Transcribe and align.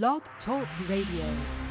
Blog 0.00 0.22
Talk 0.46 0.66
Radio. 0.88 1.61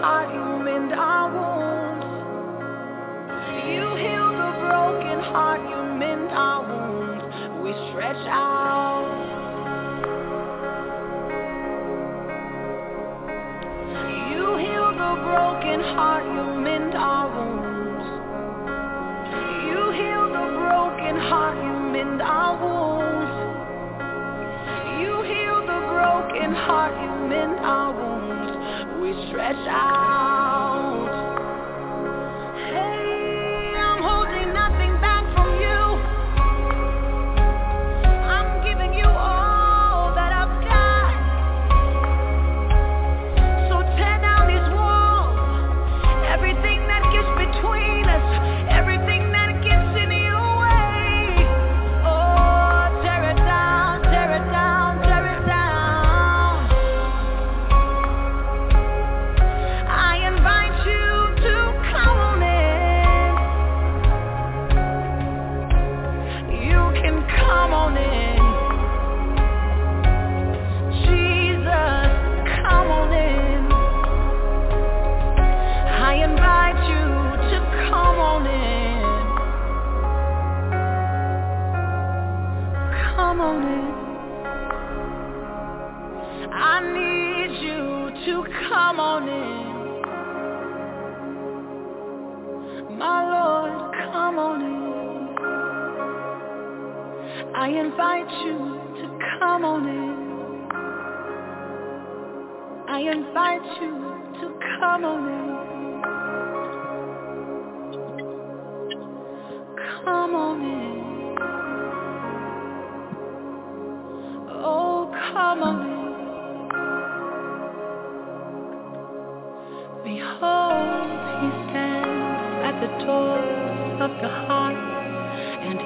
Heart, 0.00 0.47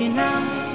and 0.04 0.18
he 0.18 0.71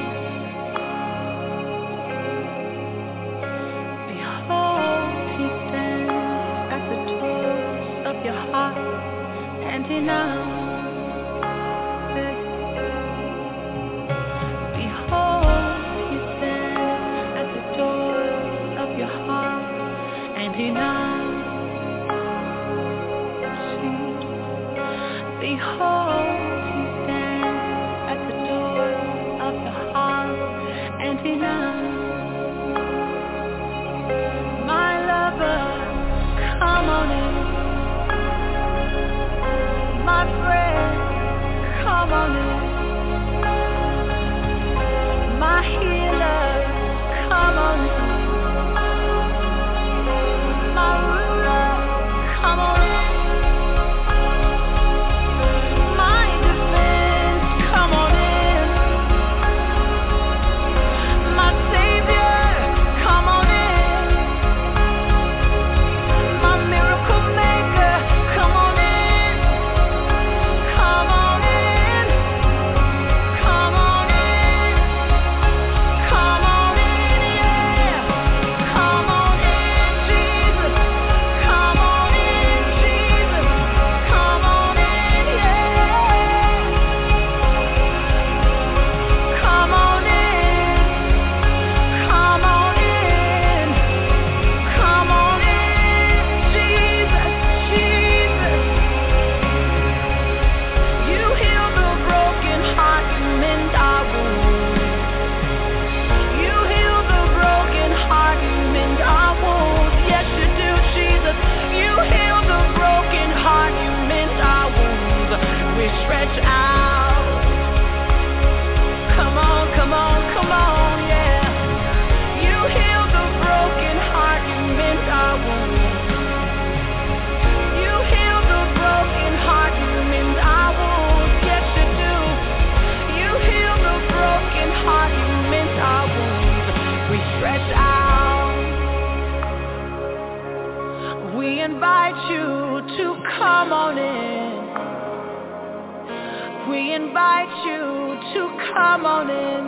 come 148.88 149.06
on 149.06 149.30
in. 149.30 149.64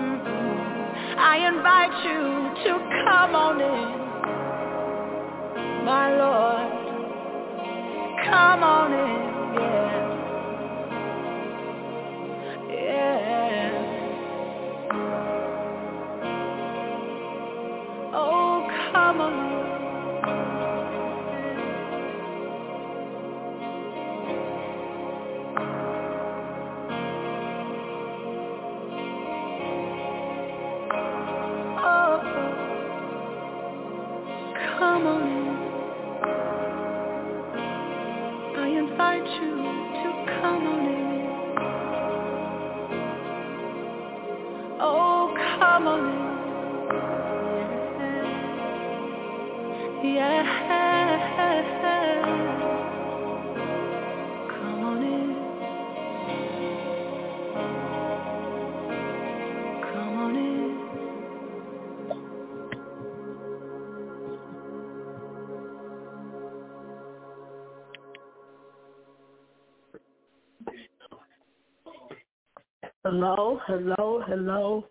Mm-mm. 0.00 0.58
I 1.18 1.36
invite 1.52 1.96
you 2.08 2.20
to 2.64 2.72
come 3.04 3.32
on 3.36 3.60
in. 3.60 3.88
My 5.84 6.06
Lord, 6.16 6.70
come 8.24 8.62
on 8.62 8.92
in, 8.94 9.20
yeah. 9.60 10.07
Hello, 73.10 73.58
hello, 73.66 74.22
hello. 74.26 74.84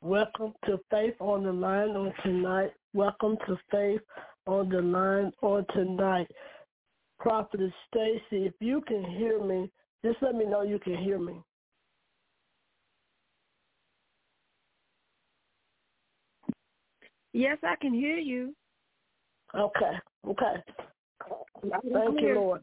Welcome 0.00 0.52
to 0.64 0.80
Faith 0.90 1.14
on 1.20 1.44
the 1.44 1.52
Line 1.52 1.90
on 1.90 2.12
tonight. 2.24 2.72
Welcome 2.92 3.36
to 3.46 3.56
Faith 3.70 4.00
on 4.48 4.68
the 4.68 4.82
Line 4.82 5.30
on 5.42 5.64
tonight. 5.72 6.26
Prophetess 7.20 7.70
Stacy, 7.86 8.46
if 8.46 8.54
you 8.58 8.82
can 8.88 9.04
hear 9.04 9.40
me, 9.40 9.70
just 10.04 10.16
let 10.22 10.34
me 10.34 10.44
know 10.44 10.62
you 10.62 10.80
can 10.80 10.96
hear 10.96 11.20
me. 11.20 11.40
Yes, 17.32 17.58
I 17.62 17.76
can 17.80 17.94
hear 17.94 18.16
you. 18.16 18.56
Okay, 19.54 19.92
okay. 20.26 20.64
Thank 21.92 22.20
you. 22.20 22.34
Lord. 22.34 22.62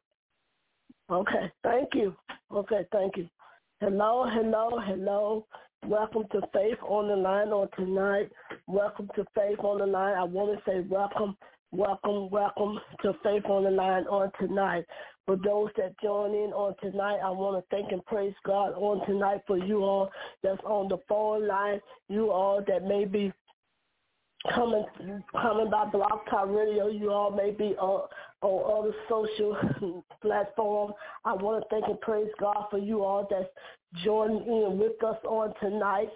Okay, 1.09 1.49
thank 1.63 1.87
you. 1.93 2.13
Okay, 2.53 2.85
thank 2.91 3.15
you. 3.15 3.29
Hello, 3.83 4.25
hello, 4.31 4.79
hello. 4.79 5.45
Welcome 5.87 6.23
to 6.31 6.39
Faith 6.53 6.77
on 6.87 7.09
the 7.09 7.17
Line 7.17 7.49
on 7.49 7.67
tonight. 7.75 8.31
Welcome 8.65 9.09
to 9.17 9.25
Faith 9.35 9.59
on 9.59 9.79
the 9.79 9.85
Line. 9.85 10.17
I 10.17 10.23
want 10.23 10.57
to 10.57 10.63
say 10.65 10.85
welcome, 10.89 11.35
welcome, 11.73 12.29
welcome 12.29 12.79
to 13.01 13.11
Faith 13.21 13.43
on 13.43 13.65
the 13.65 13.71
Line 13.71 14.05
on 14.05 14.31
tonight. 14.39 14.85
For 15.25 15.35
those 15.35 15.67
that 15.75 15.99
join 16.01 16.29
in 16.29 16.53
on 16.53 16.75
tonight, 16.81 17.17
I 17.25 17.29
want 17.29 17.61
to 17.61 17.75
thank 17.75 17.91
and 17.91 18.05
praise 18.05 18.33
God 18.45 18.71
on 18.77 19.05
tonight 19.05 19.41
for 19.45 19.57
you 19.57 19.83
all 19.83 20.09
that's 20.43 20.63
on 20.63 20.87
the 20.87 20.99
phone 21.09 21.45
line, 21.45 21.81
you 22.07 22.31
all 22.31 22.63
that 22.65 22.85
may 22.85 23.03
be 23.03 23.33
coming 24.55 24.85
coming 25.41 25.69
by 25.69 25.85
Blog 25.85 26.19
Talk 26.29 26.47
Radio. 26.47 26.87
You 26.87 27.11
all 27.11 27.31
may 27.31 27.51
be 27.51 27.75
uh, 27.81 27.99
on, 28.43 28.63
on 28.63 28.83
other 28.83 28.95
social 29.09 30.03
platforms. 30.21 30.93
I 31.25 31.33
want 31.33 31.63
to 31.63 31.69
thank 31.69 31.87
and 31.87 31.99
praise 32.01 32.29
God 32.39 32.65
for 32.69 32.77
you 32.77 33.03
all 33.03 33.27
that's 33.29 33.49
joining 34.03 34.45
in 34.45 34.77
with 34.77 35.03
us 35.03 35.17
on 35.27 35.53
tonight. 35.61 36.09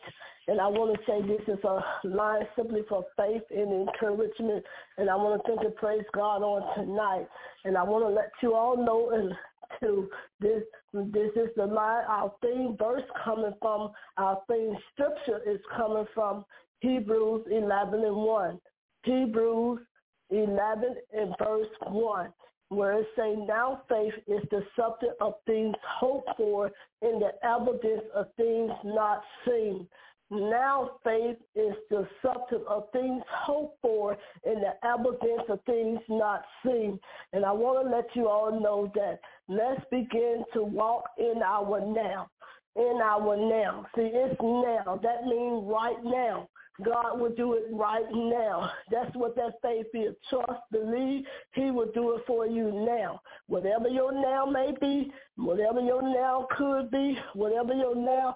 And 0.48 0.62
I 0.62 0.68
want 0.68 0.98
to 0.98 1.06
say 1.06 1.22
this 1.28 1.42
is 1.48 1.64
a 1.64 2.08
line 2.08 2.48
simply 2.56 2.82
for 2.88 3.06
faith 3.18 3.44
and 3.50 3.88
encouragement. 3.88 4.64
And 4.98 5.10
I 5.10 5.16
want 5.16 5.42
to 5.42 5.48
thank 5.48 5.62
and 5.62 5.76
praise 5.76 6.06
God 6.14 6.42
on 6.42 6.76
tonight. 6.76 7.28
And 7.66 7.78
I 7.78 7.84
want 7.84 8.06
to 8.06 8.10
let 8.10 8.32
you 8.42 8.56
all 8.56 8.78
know 8.78 9.12
and 9.12 9.34
to 9.82 10.10
this 10.40 10.64
this 10.94 11.30
is 11.36 11.50
the 11.58 11.66
line 11.66 12.06
our 12.08 12.32
theme 12.42 12.78
verse 12.80 13.04
coming 13.26 13.52
from 13.62 13.92
our 14.16 14.40
theme 14.50 14.78
scripture 14.94 15.42
is 15.46 15.60
coming 15.76 16.06
from 16.16 16.46
Hebrews 16.80 17.46
11 17.52 18.04
and 18.04 18.16
1. 18.16 18.60
Hebrews 19.04 19.80
11 20.30 20.96
and 21.14 21.34
verse 21.40 21.68
1, 21.88 22.34
where 22.70 23.00
it 23.00 23.08
says, 23.16 23.38
Now 23.48 23.82
faith 23.90 24.14
is 24.28 24.42
the 24.52 24.64
substance 24.76 25.14
of 25.22 25.36
things 25.46 25.76
hoped 26.00 26.30
for 26.38 26.72
and 27.02 27.22
the 27.22 27.32
evidence 27.44 28.04
of 28.16 28.28
things 28.38 28.72
not 28.84 29.22
seen. 29.46 29.88
Now 30.30 30.92
faith 31.06 31.38
is 31.56 31.74
the 31.90 32.06
substance 32.22 32.64
of 32.68 32.92
things 32.92 33.24
hoped 33.30 33.78
for 33.82 34.18
and 34.44 34.62
the 34.62 34.74
evidence 34.86 35.44
of 35.48 35.62
things 35.66 36.00
not 36.10 36.44
seen. 36.66 37.00
And 37.32 37.46
I 37.46 37.52
want 37.54 37.86
to 37.86 37.96
let 37.96 38.08
you 38.14 38.28
all 38.28 38.60
know 38.60 38.92
that 38.96 39.20
let's 39.48 39.82
begin 39.90 40.44
to 40.54 40.64
walk 40.64 41.06
in 41.18 41.42
our 41.46 41.80
now. 41.80 42.30
In 42.76 43.00
our 43.02 43.38
now. 43.38 43.86
See, 43.96 44.12
it's 44.14 44.36
now. 44.42 45.00
That 45.02 45.24
means 45.26 45.64
right 45.66 46.04
now. 46.04 46.50
God 46.84 47.20
will 47.20 47.34
do 47.34 47.54
it 47.54 47.64
right 47.72 48.06
now. 48.12 48.72
That's 48.92 49.16
what 49.16 49.36
that 49.36 49.54
faith 49.62 49.88
is. 49.94 50.16
Trust, 50.30 50.62
believe 50.72 51.26
he 51.54 51.72
will 51.72 51.92
do 51.94 52.16
it 52.16 52.24
for 52.28 52.46
you 52.46 52.72
now. 52.72 53.22
Whatever 53.48 53.88
your 53.88 54.12
now 54.12 54.46
may 54.46 54.74
be, 54.80 55.12
whatever 55.36 55.80
your 55.80 56.02
now 56.02 56.48
could 56.56 56.92
be, 56.92 57.18
whatever 57.34 57.74
your 57.74 57.96
now, 57.96 58.36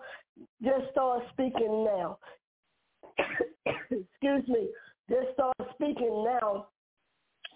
just 0.63 0.89
start 0.91 1.23
speaking 1.33 1.85
now. 1.85 2.17
Excuse 3.65 4.47
me. 4.47 4.69
Just 5.09 5.33
start 5.33 5.55
speaking 5.75 6.23
now 6.25 6.67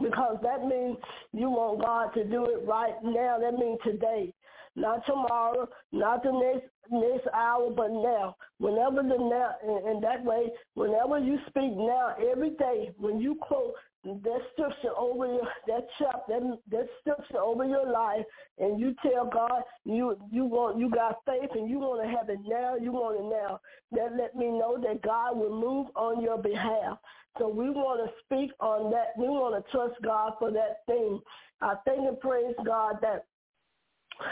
because 0.01 0.37
that 0.43 0.65
means 0.67 0.97
you 1.31 1.49
want 1.49 1.81
God 1.81 2.13
to 2.13 2.25
do 2.25 2.45
it 2.45 2.67
right 2.67 2.95
now. 3.03 3.37
That 3.39 3.53
means 3.53 3.79
today 3.83 4.33
not 4.75 5.05
tomorrow, 5.05 5.67
not 5.91 6.23
the 6.23 6.31
next 6.31 6.69
next 6.91 7.27
hour, 7.33 7.71
but 7.75 7.89
now. 7.91 8.35
Whenever 8.59 9.01
the 9.01 9.17
now, 9.17 9.55
and, 9.87 10.03
that 10.03 10.23
way, 10.23 10.51
whenever 10.75 11.19
you 11.19 11.37
speak 11.47 11.71
now, 11.75 12.15
every 12.31 12.51
day, 12.51 12.91
when 12.97 13.19
you 13.19 13.35
quote 13.41 13.73
that 14.03 14.39
scripture 14.53 14.95
over 14.97 15.25
your 15.25 15.47
that 15.67 15.87
chapter, 15.97 16.39
that, 16.39 16.59
that 16.69 16.87
scripture 16.99 17.39
over 17.39 17.65
your 17.65 17.89
life, 17.89 18.25
and 18.59 18.79
you 18.79 18.93
tell 19.01 19.25
God 19.25 19.63
you 19.83 20.15
you 20.31 20.45
want 20.45 20.77
you 20.77 20.89
got 20.89 21.17
faith 21.25 21.49
and 21.53 21.69
you 21.69 21.79
want 21.79 22.03
to 22.03 22.15
have 22.15 22.29
it 22.29 22.39
now, 22.45 22.75
you 22.75 22.91
want 22.91 23.19
it 23.19 23.23
now. 23.23 23.59
That 23.91 24.15
let 24.17 24.35
me 24.35 24.47
know 24.47 24.77
that 24.81 25.01
God 25.01 25.37
will 25.37 25.59
move 25.59 25.87
on 25.95 26.21
your 26.21 26.37
behalf. 26.37 26.99
So 27.37 27.49
we 27.49 27.69
want 27.69 27.99
to 28.07 28.13
speak 28.23 28.51
on 28.59 28.91
that. 28.91 29.07
We 29.17 29.27
want 29.27 29.63
to 29.63 29.71
trust 29.71 29.95
God 30.03 30.33
for 30.39 30.51
that 30.51 30.85
thing. 30.85 31.19
I 31.61 31.73
thank 31.85 32.07
and 32.07 32.19
praise 32.19 32.55
God 32.65 32.97
that 33.01 33.25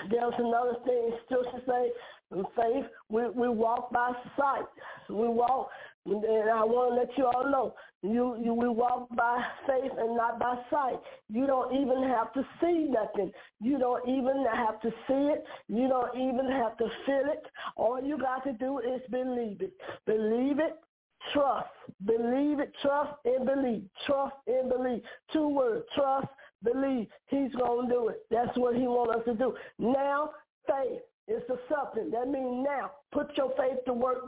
there's 0.09 0.33
another 0.37 0.75
thing 0.85 1.11
still 1.25 1.43
to 1.43 1.61
say, 1.67 1.91
faith, 2.55 2.85
we, 3.09 3.29
we 3.29 3.49
walk 3.49 3.91
by 3.91 4.11
sight. 4.37 4.65
We 5.09 5.27
walk, 5.27 5.69
and 6.05 6.49
I 6.49 6.63
want 6.63 6.93
to 6.93 6.99
let 6.99 7.17
you 7.17 7.25
all 7.25 7.49
know, 7.49 7.75
you, 8.01 8.37
you 8.43 8.53
we 8.53 8.67
walk 8.67 9.07
by 9.15 9.41
faith 9.67 9.91
and 9.97 10.17
not 10.17 10.39
by 10.39 10.55
sight. 10.69 10.99
You 11.29 11.47
don't 11.47 11.73
even 11.73 12.03
have 12.03 12.33
to 12.33 12.45
see 12.59 12.89
nothing. 12.89 13.31
You 13.61 13.77
don't 13.79 14.07
even 14.09 14.45
have 14.53 14.81
to 14.81 14.89
see 15.07 15.31
it. 15.31 15.45
You 15.67 15.87
don't 15.87 16.15
even 16.17 16.51
have 16.51 16.77
to 16.77 16.85
feel 17.05 17.31
it. 17.31 17.45
All 17.77 18.01
you 18.03 18.17
got 18.17 18.43
to 18.43 18.53
do 18.53 18.79
is 18.79 19.01
believe 19.09 19.61
it. 19.61 19.73
Believe 20.05 20.59
it, 20.59 20.79
trust. 21.33 21.69
Believe 22.05 22.59
it, 22.59 22.73
trust, 22.81 23.13
and 23.25 23.45
believe. 23.45 23.83
Trust 24.05 24.35
and 24.47 24.69
believe. 24.69 25.01
Two 25.31 25.47
words, 25.47 25.85
trust, 25.95 26.27
believe 26.63 27.07
he's 27.27 27.53
going 27.55 27.87
to 27.87 27.93
do 27.93 28.07
it. 28.09 28.21
That's 28.31 28.57
what 28.57 28.75
he 28.75 28.83
wants 28.83 29.19
us 29.19 29.25
to 29.25 29.33
do. 29.35 29.55
Now, 29.79 30.31
faith 30.67 31.01
is 31.27 31.41
the 31.47 31.59
something. 31.69 32.11
That 32.11 32.27
means 32.27 32.65
now. 32.65 32.91
Put 33.11 33.35
your 33.37 33.53
faith 33.57 33.79
to 33.85 33.93
work 33.93 34.23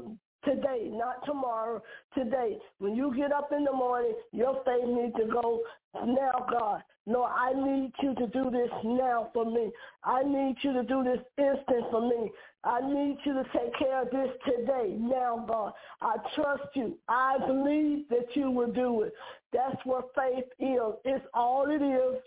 today, 0.46 0.90
not 0.92 1.26
tomorrow, 1.26 1.82
today. 2.14 2.58
When 2.80 2.96
you 2.96 3.14
get 3.16 3.32
up 3.32 3.52
in 3.52 3.64
the 3.64 3.74
morning, 3.74 4.14
your 4.32 4.62
faith 4.66 4.88
needs 4.88 5.16
to 5.18 5.26
go 5.26 5.62
now, 6.06 6.46
God. 6.50 6.82
No, 7.08 7.24
I 7.24 7.54
need 7.54 7.92
you 8.02 8.16
to 8.16 8.28
do 8.28 8.50
this 8.50 8.70
now 8.84 9.30
for 9.34 9.46
me. 9.46 9.72
I 10.04 10.24
need 10.24 10.56
you 10.62 10.74
to 10.74 10.84
do 10.84 11.04
this 11.04 11.20
instant 11.38 11.86
for 11.92 12.02
me. 12.02 12.32
I 12.64 12.82
need 12.82 13.18
you 13.24 13.34
to 13.34 13.44
take 13.54 13.78
care 13.78 14.02
of 14.02 14.10
this 14.10 14.30
today, 14.46 14.96
now, 15.00 15.46
God. 15.48 15.74
I 16.02 16.16
trust 16.36 16.64
you. 16.74 16.98
I 17.08 17.38
believe 17.46 18.10
that 18.10 18.36
you 18.36 18.50
will 18.50 18.72
do 18.72 19.04
it. 19.04 19.14
That's 19.54 19.78
what 19.84 20.10
faith 20.16 20.46
is. 20.60 20.96
It's 21.06 21.26
all 21.34 21.70
it 21.70 21.84
is. 21.84 22.22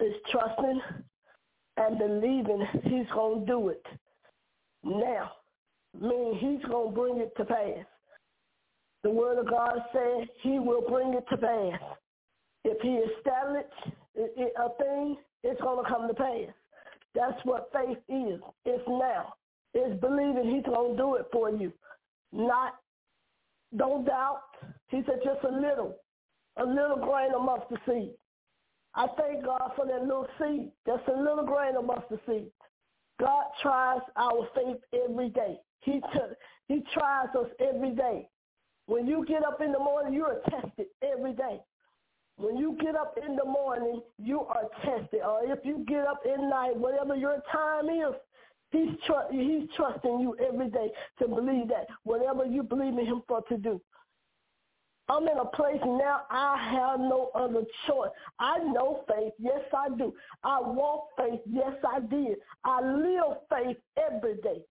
It's 0.00 0.30
trusting 0.30 0.80
and 1.76 1.98
believing 1.98 2.66
he's 2.82 3.06
going 3.14 3.40
to 3.40 3.46
do 3.46 3.68
it 3.68 3.86
now. 4.82 5.30
Meaning 6.00 6.38
he's 6.38 6.70
going 6.70 6.94
to 6.94 7.00
bring 7.00 7.18
it 7.18 7.32
to 7.36 7.44
pass. 7.44 7.86
The 9.02 9.10
word 9.10 9.38
of 9.38 9.48
God 9.48 9.78
says 9.92 10.26
he 10.42 10.58
will 10.58 10.82
bring 10.88 11.14
it 11.14 11.24
to 11.30 11.36
pass. 11.36 11.80
If 12.64 12.80
he 12.82 12.98
established 13.16 13.96
a 14.16 14.68
thing, 14.82 15.16
it's 15.44 15.60
going 15.60 15.84
to 15.84 15.90
come 15.90 16.08
to 16.08 16.14
pass. 16.14 16.52
That's 17.14 17.38
what 17.44 17.70
faith 17.72 17.98
is. 18.08 18.40
It's 18.64 18.82
now. 18.88 19.34
It's 19.74 20.00
believing 20.00 20.54
he's 20.54 20.64
going 20.64 20.96
to 20.96 21.02
do 21.02 21.14
it 21.16 21.26
for 21.32 21.50
you. 21.50 21.72
Not, 22.32 22.74
don't 23.76 24.04
doubt. 24.04 24.42
He 24.88 25.02
said 25.06 25.20
just 25.24 25.44
a 25.44 25.54
little, 25.54 25.96
a 26.56 26.64
little 26.64 26.96
grain 26.96 27.32
of 27.34 27.42
mustard 27.42 27.78
seed. 27.86 28.10
I 28.94 29.06
thank 29.18 29.44
God 29.44 29.72
for 29.76 29.86
that 29.86 30.02
little 30.02 30.26
seed. 30.40 30.70
That's 30.84 31.06
a 31.08 31.16
little 31.16 31.44
grain 31.44 31.76
of 31.76 31.84
mustard 31.84 32.20
seed. 32.26 32.50
God 33.20 33.44
tries 33.62 34.00
our 34.16 34.48
faith 34.54 34.78
every 34.92 35.30
day. 35.30 35.58
He, 35.80 35.92
t- 35.92 36.34
he 36.68 36.82
tries 36.92 37.28
us 37.38 37.48
every 37.60 37.90
day. 37.90 38.28
When 38.86 39.06
you 39.06 39.24
get 39.26 39.44
up 39.44 39.60
in 39.60 39.72
the 39.72 39.78
morning, 39.78 40.14
you 40.14 40.24
are 40.24 40.40
tested 40.48 40.86
every 41.02 41.32
day. 41.32 41.60
When 42.36 42.56
you 42.56 42.76
get 42.80 42.94
up 42.94 43.16
in 43.24 43.34
the 43.36 43.44
morning, 43.44 44.02
you 44.18 44.40
are 44.42 44.64
tested. 44.84 45.20
Or 45.26 45.40
if 45.44 45.60
you 45.64 45.84
get 45.88 46.06
up 46.06 46.20
at 46.30 46.38
night, 46.38 46.76
whatever 46.76 47.16
your 47.16 47.42
time 47.50 47.88
is, 47.88 48.14
he's, 48.70 48.90
tr- 49.06 49.32
he's 49.32 49.68
trusting 49.76 50.20
you 50.20 50.36
every 50.46 50.68
day 50.68 50.90
to 51.18 51.28
believe 51.28 51.68
that 51.68 51.86
whatever 52.04 52.44
you 52.44 52.62
believe 52.62 52.98
in 52.98 53.06
him 53.06 53.22
for 53.26 53.40
to 53.48 53.56
do. 53.56 53.80
I'm 55.08 55.22
in 55.28 55.38
a 55.38 55.44
place 55.44 55.80
now 55.84 56.22
I 56.30 56.56
have 56.72 56.98
no 56.98 57.30
other 57.34 57.62
choice. 57.86 58.10
I 58.40 58.58
know 58.58 59.04
faith. 59.08 59.32
Yes, 59.38 59.60
I 59.72 59.88
do. 59.96 60.12
I 60.42 60.60
walk 60.60 61.08
faith. 61.16 61.40
Yes, 61.48 61.74
I 61.88 62.00
did. 62.00 62.38
I 62.64 62.80
live 62.80 63.38
faith 63.48 63.76
every 63.96 64.34
day. 64.42 64.62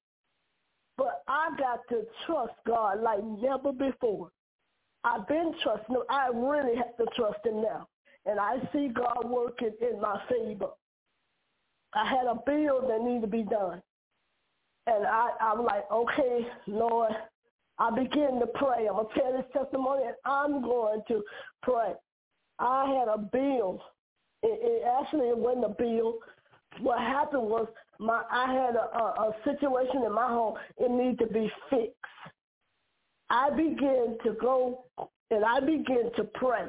But 0.98 1.24
I 1.28 1.50
got 1.58 1.82
to 1.90 2.04
trust 2.26 2.54
God 2.66 3.02
like 3.02 3.24
never 3.24 3.72
before. 3.74 4.30
I've 5.04 5.28
been 5.28 5.54
trusting. 5.62 5.96
I 6.10 6.30
really 6.34 6.76
have 6.76 6.96
to 6.98 7.06
trust 7.16 7.46
him 7.46 7.62
now. 7.62 7.88
And 8.26 8.40
I 8.40 8.58
see 8.74 8.88
God 8.88 9.30
working 9.30 9.74
in 9.82 10.02
my 10.02 10.20
favor. 10.30 10.70
I 11.94 12.10
had 12.10 12.26
a 12.26 12.36
bill 12.46 12.88
that 12.88 13.02
needed 13.02 13.22
to 13.22 13.28
be 13.28 13.44
done. 13.44 13.82
And 14.88 15.06
I, 15.06 15.30
I'm 15.40 15.64
like, 15.64 15.90
okay, 15.92 16.48
Lord, 16.68 17.12
I 17.78 17.90
begin 17.92 18.40
to 18.40 18.48
pray. 18.56 18.88
I'm 18.88 18.96
going 18.96 19.08
to 19.14 19.20
tell 19.20 19.32
this 19.32 19.46
testimony 19.54 20.04
and 20.06 20.16
I'm 20.26 20.62
going 20.62 21.02
to 21.08 21.24
pray. 21.62 21.94
I 22.60 22.86
had 22.86 23.08
a 23.08 23.18
bill. 23.18 23.82
It, 24.44 24.60
it 24.62 24.84
actually 25.00 25.30
it 25.30 25.38
wasn't 25.38 25.66
a 25.66 25.70
bill. 25.70 26.16
What 26.82 27.00
happened 27.00 27.44
was 27.44 27.68
my 28.00 28.24
I 28.32 28.52
had 28.54 28.76
a, 28.76 28.98
a, 28.98 29.30
a 29.30 29.36
situation 29.44 30.04
in 30.06 30.14
my 30.14 30.28
home. 30.28 30.56
It 30.78 30.92
needed 30.92 31.20
to 31.20 31.28
be 31.28 31.52
fixed. 31.70 31.96
I 33.30 33.50
began 33.50 34.18
to 34.24 34.34
go 34.40 34.86
and 35.32 35.44
I 35.44 35.60
began 35.60 36.12
to 36.16 36.24
pray. 36.36 36.68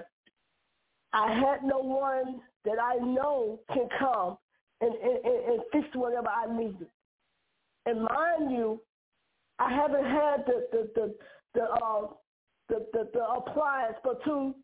I 1.12 1.33
had 1.33 1.62
no 1.62 1.78
one 1.78 2.40
that 2.64 2.78
I 2.80 2.97
know 2.97 3.61
can 3.73 3.88
come 3.99 4.38
and, 4.80 4.92
and, 4.92 5.25
and 5.25 5.61
fix 5.73 5.87
whatever 5.95 6.28
I 6.28 6.54
needed. 6.54 6.88
And 7.87 8.02
mind 8.02 8.50
you, 8.50 8.80
I 9.59 9.73
haven't 9.73 10.04
had 10.04 10.45
the 10.47 10.66
the 10.73 10.90
the 10.95 11.14
the 11.54 11.62
uh, 11.62 12.06
the, 12.68 12.87
the, 12.92 13.09
the 13.14 13.25
appliance 13.25 13.97
for 14.02 14.18
two. 14.25 14.54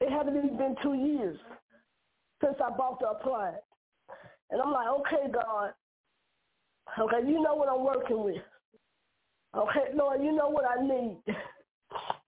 It 0.00 0.10
hasn't 0.10 0.36
even 0.36 0.56
been 0.56 0.76
two 0.82 0.94
years 0.94 1.38
since 2.42 2.56
I 2.64 2.70
bought 2.70 3.00
the 3.00 3.08
appliance, 3.08 3.62
and 4.50 4.60
I'm 4.60 4.72
like, 4.72 4.88
okay, 5.00 5.30
God, 5.32 5.72
okay, 6.98 7.26
you 7.26 7.42
know 7.42 7.54
what 7.54 7.68
I'm 7.68 7.84
working 7.84 8.22
with. 8.22 8.42
Okay, 9.56 9.94
Lord, 9.94 10.22
you 10.22 10.32
know 10.32 10.48
what 10.48 10.64
I 10.66 10.82
need. 10.82 11.18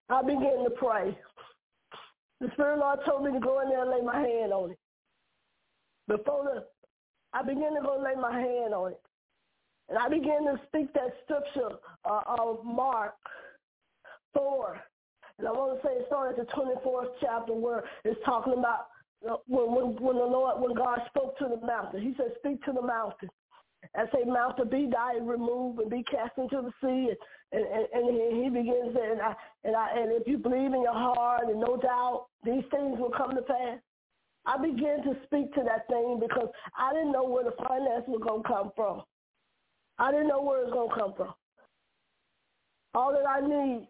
I 0.09 0.21
began 0.21 0.63
to 0.63 0.71
pray. 0.77 1.17
The 2.41 2.49
Spirit 2.53 2.79
Lord 2.79 2.99
told 3.05 3.23
me 3.23 3.31
to 3.33 3.39
go 3.39 3.61
in 3.61 3.69
there 3.69 3.81
and 3.81 3.91
lay 3.91 4.01
my 4.01 4.19
hand 4.19 4.53
on 4.53 4.71
it. 4.71 4.79
Before 6.07 6.43
the, 6.43 6.65
I 7.33 7.43
began 7.43 7.75
to 7.75 7.81
go 7.81 8.01
lay 8.03 8.19
my 8.19 8.31
hand 8.31 8.73
on 8.73 8.91
it. 8.93 9.01
And 9.89 9.97
I 9.97 10.07
began 10.07 10.43
to 10.45 10.59
speak 10.67 10.93
that 10.93 11.13
scripture 11.23 11.77
uh, 12.05 12.21
of 12.27 12.63
Mark 12.63 13.15
4. 14.33 14.79
And 15.37 15.47
I 15.47 15.51
want 15.51 15.81
to 15.81 15.87
say 15.87 15.93
it 15.93 16.05
started 16.07 16.39
at 16.39 16.47
the 16.47 16.53
24th 16.53 17.09
chapter 17.21 17.53
where 17.53 17.83
it's 18.03 18.19
talking 18.25 18.53
about 18.53 18.87
when, 19.21 19.39
when, 19.47 19.95
when 20.01 20.15
the 20.15 20.23
Lord, 20.23 20.61
when 20.61 20.73
God 20.75 20.99
spoke 21.07 21.37
to 21.39 21.47
the 21.47 21.65
mountain. 21.65 22.01
He 22.01 22.13
said, 22.17 22.33
speak 22.39 22.63
to 22.65 22.71
the 22.71 22.81
mountain 22.81 23.29
and 23.93 24.07
say, 24.13 24.23
mountain, 24.25 24.69
be 24.69 24.89
thy 24.91 25.17
removed 25.21 25.79
and 25.79 25.89
be 25.89 26.03
cast 26.03 26.37
into 26.37 26.61
the 26.61 26.71
sea. 26.81 27.13
And, 27.51 27.65
and, 27.65 27.87
and 27.93 28.43
he 28.43 28.49
begins 28.49 28.93
there, 28.93 29.11
and, 29.11 29.21
I, 29.21 29.33
and, 29.63 29.75
I, 29.75 29.89
and 29.97 30.11
if 30.11 30.27
you 30.27 30.37
believe 30.37 30.73
in 30.73 30.83
your 30.83 30.93
heart 30.93 31.47
and 31.47 31.59
no 31.59 31.77
doubt, 31.77 32.27
these 32.43 32.63
things 32.69 32.99
will 32.99 33.11
come 33.15 33.35
to 33.35 33.41
pass. 33.41 33.79
I 34.45 34.57
began 34.57 35.03
to 35.03 35.17
speak 35.25 35.53
to 35.55 35.63
that 35.65 35.87
thing 35.87 36.19
because 36.21 36.49
I 36.77 36.93
didn't 36.93 37.11
know 37.11 37.23
where 37.23 37.43
the 37.43 37.53
finance 37.57 38.05
was 38.07 38.21
going 38.25 38.43
to 38.43 38.47
come 38.47 38.71
from. 38.75 39.01
I 39.97 40.11
didn't 40.11 40.27
know 40.27 40.41
where 40.41 40.61
it 40.61 40.65
was 40.65 40.73
going 40.73 40.89
to 40.89 40.95
come 40.95 41.13
from. 41.17 41.33
All 42.93 43.11
that 43.11 43.27
I 43.27 43.41
need, 43.41 43.87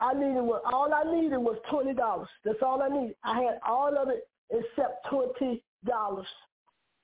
I 0.00 0.14
needed 0.14 0.42
was 0.42 0.62
all 0.72 0.92
I 0.92 1.04
needed 1.04 1.38
was 1.38 1.58
twenty 1.70 1.94
dollars. 1.94 2.28
That's 2.44 2.58
all 2.62 2.82
I 2.82 2.88
needed. 2.88 3.14
I 3.22 3.36
had 3.42 3.58
all 3.64 3.96
of 3.96 4.08
it 4.08 4.26
except 4.50 5.06
twenty 5.08 5.62
dollars. 5.86 6.26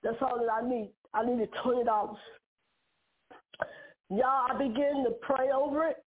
That's 0.03 0.17
all 0.21 0.38
that 0.38 0.53
I 0.53 0.69
need. 0.69 0.91
I 1.15 1.25
needed 1.25 1.49
twenty 1.62 1.85
dollars. 1.85 2.19
Y'all, 4.11 4.50
I 4.50 4.57
began 4.57 5.05
to 5.05 5.11
pray 5.21 5.50
over 5.50 5.88
it, 5.88 6.05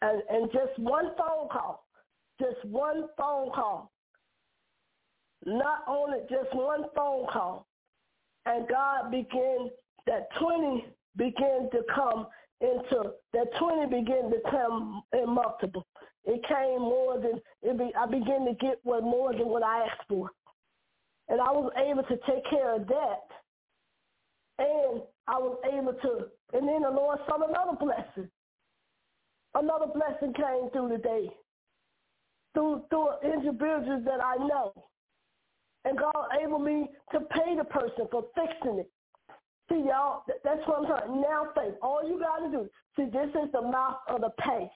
and 0.00 0.22
and 0.30 0.50
just 0.52 0.78
one 0.78 1.10
phone 1.18 1.48
call, 1.50 1.86
just 2.40 2.64
one 2.64 3.04
phone 3.18 3.50
call. 3.52 3.90
Not 5.44 5.80
only 5.88 6.18
just 6.30 6.54
one 6.54 6.84
phone 6.94 7.26
call, 7.26 7.66
and 8.46 8.66
God 8.68 9.10
began 9.10 9.70
that 10.06 10.28
twenty 10.40 10.86
began 11.16 11.68
to 11.72 11.82
come 11.94 12.26
into 12.60 13.12
that 13.32 13.48
twenty 13.58 13.86
began 13.86 14.30
to 14.30 14.38
come 14.50 15.02
in 15.12 15.28
multiple. 15.28 15.86
It 16.24 16.42
came 16.46 16.80
more 16.80 17.18
than 17.20 17.40
be, 17.74 17.92
I 17.98 18.06
began 18.06 18.46
to 18.46 18.54
get 18.60 18.78
what 18.82 19.02
more 19.02 19.32
than 19.32 19.48
what 19.48 19.62
I 19.62 19.84
asked 19.84 20.08
for, 20.08 20.30
and 21.28 21.40
I 21.40 21.50
was 21.50 21.72
able 21.76 22.02
to 22.02 22.16
take 22.26 22.48
care 22.50 22.74
of 22.74 22.86
that 22.88 23.26
and 24.58 25.02
I 25.26 25.38
was 25.38 25.58
able 25.72 25.94
to, 25.94 26.26
and 26.56 26.68
then 26.68 26.82
the 26.82 26.90
Lord 26.90 27.18
saw 27.26 27.36
another 27.36 27.76
blessing. 27.78 28.30
Another 29.54 29.86
blessing 29.86 30.32
came 30.34 30.70
through 30.72 30.88
the 30.88 30.98
day, 30.98 31.28
through 32.54 32.82
through 32.90 33.10
individuals 33.22 34.02
that 34.04 34.22
I 34.24 34.36
know, 34.36 34.72
and 35.84 35.98
God 35.98 36.14
enabled 36.38 36.64
me 36.64 36.88
to 37.12 37.20
pay 37.20 37.56
the 37.56 37.64
person 37.64 38.06
for 38.10 38.24
fixing 38.34 38.80
it. 38.80 38.90
See, 39.68 39.84
y'all, 39.86 40.22
that's 40.44 40.60
what 40.66 40.80
I'm 40.80 40.86
talking. 40.86 41.20
Now, 41.20 41.48
faith. 41.54 41.74
All 41.82 42.06
you 42.06 42.18
got 42.18 42.38
to 42.38 42.50
do. 42.50 42.68
See, 42.96 43.10
this 43.10 43.28
is 43.42 43.50
the 43.52 43.62
mouth 43.62 43.96
of 44.08 44.20
the 44.20 44.30
pay. 44.40 44.70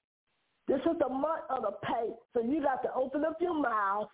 This 0.69 0.81
is 0.81 0.99
the 0.99 1.09
month 1.09 1.43
of 1.51 1.63
the 1.63 1.73
pay. 1.85 2.11
So 2.35 2.43
you 2.43 2.63
got 2.63 2.83
to 2.83 2.93
open 2.95 3.25
up 3.25 3.37
your 3.41 3.55
mouth 3.55 4.09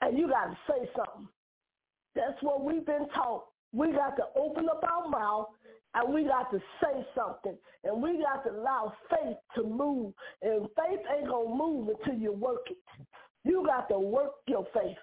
and 0.00 0.18
you 0.18 0.28
got 0.28 0.46
to 0.46 0.56
say 0.68 0.88
something. 0.96 1.28
That's 2.14 2.40
what 2.42 2.64
we've 2.64 2.84
been 2.84 3.08
taught. 3.14 3.44
We 3.72 3.92
got 3.92 4.16
to 4.16 4.24
open 4.36 4.68
up 4.68 4.82
our 4.84 5.08
mouth 5.08 5.48
and 5.94 6.12
we 6.12 6.24
got 6.24 6.50
to 6.50 6.58
say 6.82 7.06
something. 7.14 7.56
And 7.84 8.02
we 8.02 8.22
got 8.22 8.44
to 8.44 8.50
allow 8.50 8.92
faith 9.10 9.36
to 9.56 9.62
move. 9.62 10.12
And 10.42 10.68
faith 10.76 11.00
ain't 11.16 11.28
going 11.28 11.48
to 11.48 11.54
move 11.54 11.88
until 11.88 12.18
you 12.18 12.32
work 12.32 12.66
it. 12.70 12.76
You 13.44 13.64
got 13.66 13.88
to 13.88 13.98
work 13.98 14.32
your 14.46 14.66
faith. 14.74 14.96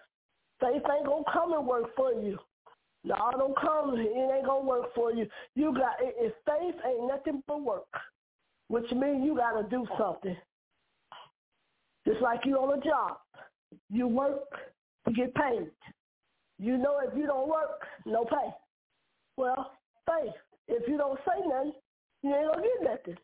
Faith 0.59 0.83
ain't 0.95 1.05
going 1.05 1.23
to 1.23 1.31
come 1.31 1.53
and 1.53 1.65
work 1.65 1.95
for 1.95 2.13
you. 2.13 2.37
No, 3.03 3.15
don't 3.37 3.59
come. 3.59 3.95
It 3.97 4.35
ain't 4.35 4.45
going 4.45 4.63
to 4.63 4.67
work 4.67 4.93
for 4.95 5.11
you. 5.11 5.27
You 5.55 5.73
got, 5.73 5.95
if 5.99 6.33
faith 6.45 6.75
ain't 6.87 7.07
nothing 7.07 7.43
but 7.47 7.61
work, 7.61 7.85
which 8.67 8.89
means 8.91 9.23
you 9.23 9.35
got 9.35 9.61
to 9.61 9.69
do 9.69 9.85
something. 9.97 10.35
Just 12.07 12.21
like 12.21 12.41
you 12.45 12.57
on 12.57 12.77
a 12.77 12.81
job. 12.81 13.17
You 13.89 14.07
work 14.07 14.49
to 15.07 15.13
get 15.13 15.33
paid. 15.35 15.69
You 16.59 16.77
know 16.77 16.99
if 17.05 17.17
you 17.17 17.25
don't 17.25 17.49
work, 17.49 17.81
no 18.05 18.25
pay. 18.25 18.49
Well, 19.37 19.71
faith. 20.05 20.33
If 20.67 20.87
you 20.87 20.97
don't 20.97 21.19
say 21.25 21.45
nothing, 21.47 21.73
you 22.23 22.33
ain't 22.33 22.51
gonna 22.51 22.63
get 22.63 22.91
nothing. 22.91 23.17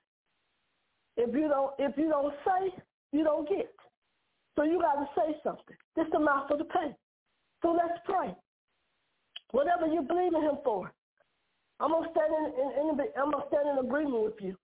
If 1.18 1.34
you 1.36 1.48
don't 1.48 1.74
if 1.80 1.98
you 1.98 2.10
don't 2.10 2.34
say, 2.46 2.74
you 3.12 3.24
don't 3.24 3.48
get. 3.48 3.74
So 4.56 4.64
you 4.64 4.82
gotta 4.82 5.08
say 5.16 5.36
something. 5.44 5.76
This 5.96 6.06
is 6.06 6.12
the 6.12 6.20
mouth 6.20 6.52
of 6.52 6.58
the 6.58 6.66
pay. 6.66 6.96
So 7.62 7.72
let's 7.72 8.00
pray. 8.06 8.36
Whatever 9.52 9.88
you 9.88 10.02
believe 10.02 10.34
in 10.34 10.42
him 10.42 10.58
for. 10.64 10.92
I'm 11.80 11.92
gonna 11.92 12.08
stand 12.12 12.32
in, 12.38 12.72
in, 12.72 12.90
in 12.90 13.08
I'm 13.18 13.32
gonna 13.32 13.46
stand 13.48 13.70
in 13.70 13.86
agreement 13.86 14.24
with 14.24 14.40
you. 14.40 14.56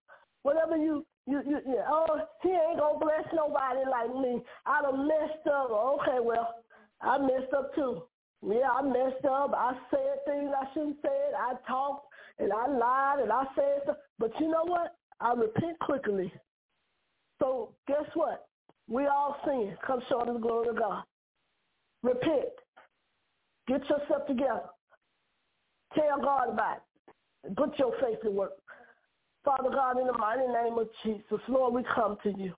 Whatever 0.44 0.78
you 0.78 1.06
you, 1.28 1.42
you, 1.46 1.60
yeah, 1.68 1.86
oh, 1.90 2.22
he 2.42 2.50
ain't 2.50 2.80
gonna 2.80 3.00
bless 3.00 3.26
nobody 3.34 3.82
like 3.90 4.16
me. 4.16 4.42
I 4.66 4.82
done 4.82 5.08
messed 5.08 5.46
up. 5.48 5.70
Okay, 5.72 6.20
well, 6.22 6.56
I 7.02 7.18
messed 7.18 7.54
up 7.56 7.76
too. 7.76 8.04
Yeah, 8.42 8.70
I 8.74 8.82
messed 8.82 9.26
up. 9.26 9.54
I 9.56 9.74
said 9.92 10.24
things 10.26 10.52
I 10.56 10.74
shouldn't 10.74 10.98
said. 11.02 11.34
I 11.38 11.54
talked 11.68 12.08
and 12.40 12.52
I 12.54 12.68
lied 12.68 13.20
and 13.20 13.32
I 13.32 13.44
said 13.56 13.82
stuff. 13.84 13.98
But 14.20 14.32
you 14.40 14.48
know 14.48 14.64
what? 14.64 14.96
I 15.20 15.34
repent 15.34 15.78
quickly. 15.80 16.32
So 17.40 17.74
guess 17.88 18.06
what? 18.14 18.48
We 18.88 19.08
all 19.08 19.38
sin. 19.46 19.76
Come 19.86 20.02
short 20.08 20.30
of 20.30 20.36
the 20.36 20.40
glory 20.40 20.70
of 20.70 20.78
God. 20.78 21.04
Repent. 22.04 22.54
Get 23.68 23.82
yourself 23.90 24.28
together. 24.28 24.62
Tell 25.94 26.22
God 26.22 26.50
about 26.54 26.78
it. 26.78 27.56
Put 27.58 27.78
your 27.80 27.92
faith 28.02 28.22
to 28.24 28.32
work. 28.32 28.54
Father 29.48 29.70
God, 29.70 29.98
in 29.98 30.08
the 30.08 30.18
mighty 30.18 30.46
name 30.46 30.78
of 30.78 30.90
Jesus, 31.06 31.40
Lord, 31.48 31.74
we 31.74 31.82
come 31.96 32.18
to 32.24 32.34
you. 32.38 32.54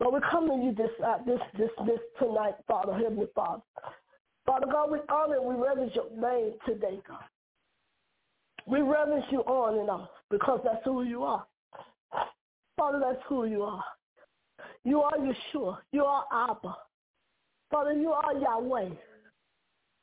Lord, 0.00 0.14
we 0.14 0.20
come 0.30 0.48
to 0.48 0.54
you 0.54 0.74
this 0.74 0.88
uh, 1.04 1.18
this 1.26 1.38
this 1.58 1.68
this 1.86 1.98
tonight, 2.18 2.54
Father, 2.66 2.94
Heavenly 2.94 3.26
Father. 3.34 3.60
Father 4.46 4.66
God, 4.72 4.90
we 4.90 5.00
honor 5.10 5.36
and 5.36 5.44
we 5.44 5.54
reverence 5.62 5.92
your 5.94 6.08
name 6.18 6.54
today, 6.64 6.98
God. 7.06 7.18
We 8.66 8.80
reverence 8.80 9.26
you 9.30 9.40
on 9.40 9.78
and 9.80 9.90
off 9.90 10.08
because 10.30 10.60
that's 10.64 10.82
who 10.82 11.02
you 11.02 11.24
are. 11.24 11.44
Father, 12.78 13.00
that's 13.00 13.22
who 13.28 13.44
you 13.44 13.64
are. 13.64 13.84
You 14.84 15.02
are 15.02 15.18
Yeshua. 15.18 15.76
You 15.92 16.04
are 16.04 16.24
Abba. 16.32 16.74
Father, 17.70 17.92
you 17.92 18.12
are 18.12 18.32
Yahweh. 18.32 18.94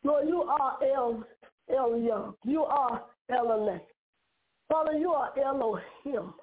Lord, 0.03 0.27
you 0.27 0.43
are 0.43 0.77
El 0.83 1.23
Elyon. 1.71 2.35
You 2.43 2.63
are 2.63 3.01
Elohim. 3.31 3.81
Father, 4.69 4.93
you 4.93 5.11
are 5.11 5.31
Elohim. 5.37 6.33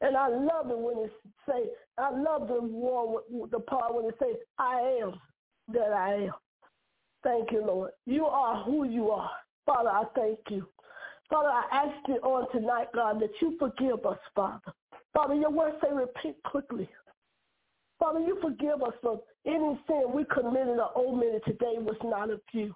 And 0.00 0.16
I 0.16 0.28
love 0.28 0.70
it 0.70 0.78
when 0.78 1.04
it 1.04 1.12
say, 1.48 1.70
I 1.98 2.10
love 2.10 2.48
the 2.48 2.60
one, 2.60 3.22
the 3.50 3.60
part 3.60 3.94
when 3.94 4.06
it 4.06 4.14
says, 4.18 4.36
I 4.58 4.80
am 5.02 5.14
that 5.72 5.92
I 5.92 6.14
am. 6.14 6.32
Thank 7.22 7.50
you, 7.50 7.64
Lord. 7.64 7.92
You 8.06 8.26
are 8.26 8.62
who 8.62 8.84
you 8.84 9.10
are. 9.10 9.30
Father, 9.64 9.88
I 9.88 10.04
thank 10.14 10.38
you. 10.50 10.66
Father, 11.28 11.48
I 11.48 11.64
ask 11.72 12.08
you 12.08 12.16
on 12.16 12.50
tonight, 12.52 12.88
God, 12.94 13.20
that 13.20 13.30
you 13.40 13.56
forgive 13.58 14.04
us, 14.06 14.18
Father. 14.34 14.60
Father, 15.12 15.34
your 15.34 15.50
word 15.50 15.72
say 15.82 15.88
repent 15.92 16.36
quickly. 16.44 16.88
Father, 17.98 18.20
you 18.20 18.38
forgive 18.42 18.82
us 18.82 18.92
for 19.02 19.20
any 19.46 19.80
sin 19.88 20.04
we 20.12 20.24
committed 20.26 20.78
or 20.78 20.90
omitted 20.96 21.42
today 21.46 21.76
was 21.78 21.96
not 22.04 22.30
of 22.30 22.40
you. 22.52 22.74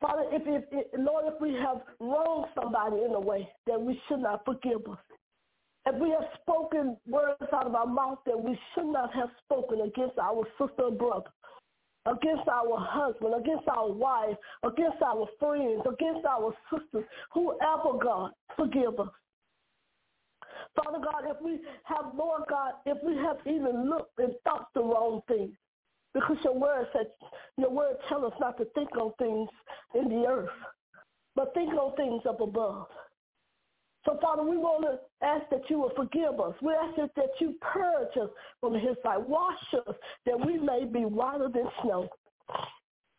Father, 0.00 0.24
if, 0.30 0.42
if, 0.46 0.64
if, 0.72 0.86
Lord, 0.98 1.24
if 1.26 1.40
we 1.40 1.54
have 1.54 1.80
wronged 2.00 2.46
somebody 2.54 2.96
in 3.04 3.12
a 3.14 3.20
way 3.20 3.48
that 3.66 3.80
we 3.80 4.00
should 4.08 4.20
not 4.20 4.44
forgive 4.44 4.86
us. 4.90 4.98
If 5.86 6.00
we 6.00 6.10
have 6.10 6.28
spoken 6.42 6.96
words 7.08 7.40
out 7.52 7.66
of 7.66 7.74
our 7.74 7.86
mouth 7.86 8.18
that 8.26 8.38
we 8.38 8.58
should 8.74 8.86
not 8.86 9.14
have 9.14 9.30
spoken 9.44 9.80
against 9.82 10.18
our 10.18 10.44
sister 10.58 10.82
or 10.82 10.90
brother 10.90 11.30
against 12.06 12.48
our 12.48 12.78
husband, 12.78 13.34
against 13.34 13.68
our 13.68 13.90
wife, 13.90 14.36
against 14.62 15.02
our 15.02 15.26
friends, 15.38 15.82
against 15.86 16.24
our 16.24 16.54
sisters, 16.70 17.04
whoever, 17.32 17.98
God, 18.00 18.30
forgive 18.56 18.98
us. 19.00 19.08
Father 20.74 20.98
God, 20.98 21.24
if 21.26 21.36
we 21.42 21.60
have, 21.84 22.12
Lord 22.16 22.42
God, 22.48 22.72
if 22.84 22.98
we 23.04 23.16
have 23.16 23.38
even 23.46 23.88
looked 23.90 24.18
and 24.18 24.32
thought 24.44 24.68
the 24.74 24.80
wrong 24.80 25.22
things, 25.28 25.54
because 26.16 26.38
your 26.42 26.58
word 26.58 26.86
says 26.94 27.06
your 27.58 27.68
word 27.70 27.96
tell 28.08 28.24
us 28.24 28.32
not 28.40 28.56
to 28.56 28.64
think 28.74 28.96
on 28.96 29.12
things 29.18 29.50
in 29.94 30.08
the 30.08 30.26
earth, 30.26 30.48
but 31.34 31.52
think 31.52 31.74
on 31.74 31.94
things 31.94 32.22
up 32.26 32.40
above. 32.40 32.86
So, 34.06 34.18
Father, 34.22 34.42
we 34.42 34.56
want 34.56 34.84
to 34.84 35.26
ask 35.26 35.44
that 35.50 35.68
you 35.68 35.78
will 35.78 35.92
forgive 35.94 36.40
us. 36.40 36.54
We 36.62 36.72
ask 36.72 36.96
that 36.96 37.30
you 37.38 37.54
purge 37.60 38.16
us 38.16 38.30
from 38.60 38.74
his 38.74 38.96
sight. 39.02 39.28
Wash 39.28 39.58
us 39.86 39.94
that 40.24 40.46
we 40.46 40.58
may 40.58 40.84
be 40.84 41.00
whiter 41.00 41.50
than 41.52 41.66
snow. 41.82 42.08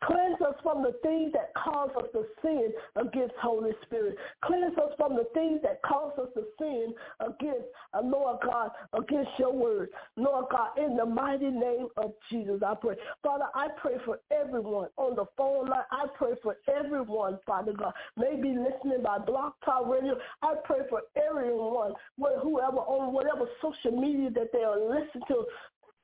Cleanse 0.04 0.40
us 0.42 0.54
from 0.62 0.84
the 0.84 0.94
things 1.02 1.34
that 1.34 1.54
cause 1.56 1.90
us 1.98 2.06
to 2.14 2.24
sin 2.42 2.72
against 2.96 3.34
Holy 3.42 3.72
Spirit. 3.84 4.16
Cleanse 4.46 4.78
us 4.78 4.92
from 4.96 5.16
the 5.16 5.26
things 5.34 5.60
that 5.64 5.82
cause 5.82 6.14
us 6.20 6.30
to 6.36 6.44
sin 6.60 6.94
against, 7.20 7.66
uh, 7.94 8.02
Lord 8.04 8.38
God, 8.44 8.72
against 8.94 9.32
your 9.40 9.54
word. 9.54 9.90
Lord 10.16 10.46
God, 10.52 10.78
in 10.78 10.98
the 10.98 11.06
mighty 11.06 11.50
name 11.50 11.88
of 11.98 12.14
Jesus, 12.30 12.62
I 12.66 12.76
pray. 12.76 12.96
Father, 13.24 13.46
I 13.56 13.70
pray 13.82 13.96
for 14.06 14.20
everyone 14.32 14.90
on 14.98 15.16
the 15.16 15.26
phone 15.36 15.68
line. 15.68 15.82
I 15.92 16.06
pray 16.16 16.34
for 16.44 16.58
everyone, 16.68 17.40
Father 17.46 17.74
God. 17.74 17.94
Maybe 18.16 18.50
listening 18.50 19.02
by 19.04 19.18
Blog 19.18 19.54
Talk 19.66 19.88
Radio. 19.88 20.18
I 20.44 20.56
pray 20.64 20.82
for 20.90 21.02
everyone, 21.16 21.94
whoever 22.18 22.78
on 22.78 23.14
whatever 23.14 23.48
social 23.62 24.00
media 24.00 24.30
that 24.32 24.52
they 24.54 24.64
are 24.64 24.80
listening 24.80 25.24
to 25.30 25.46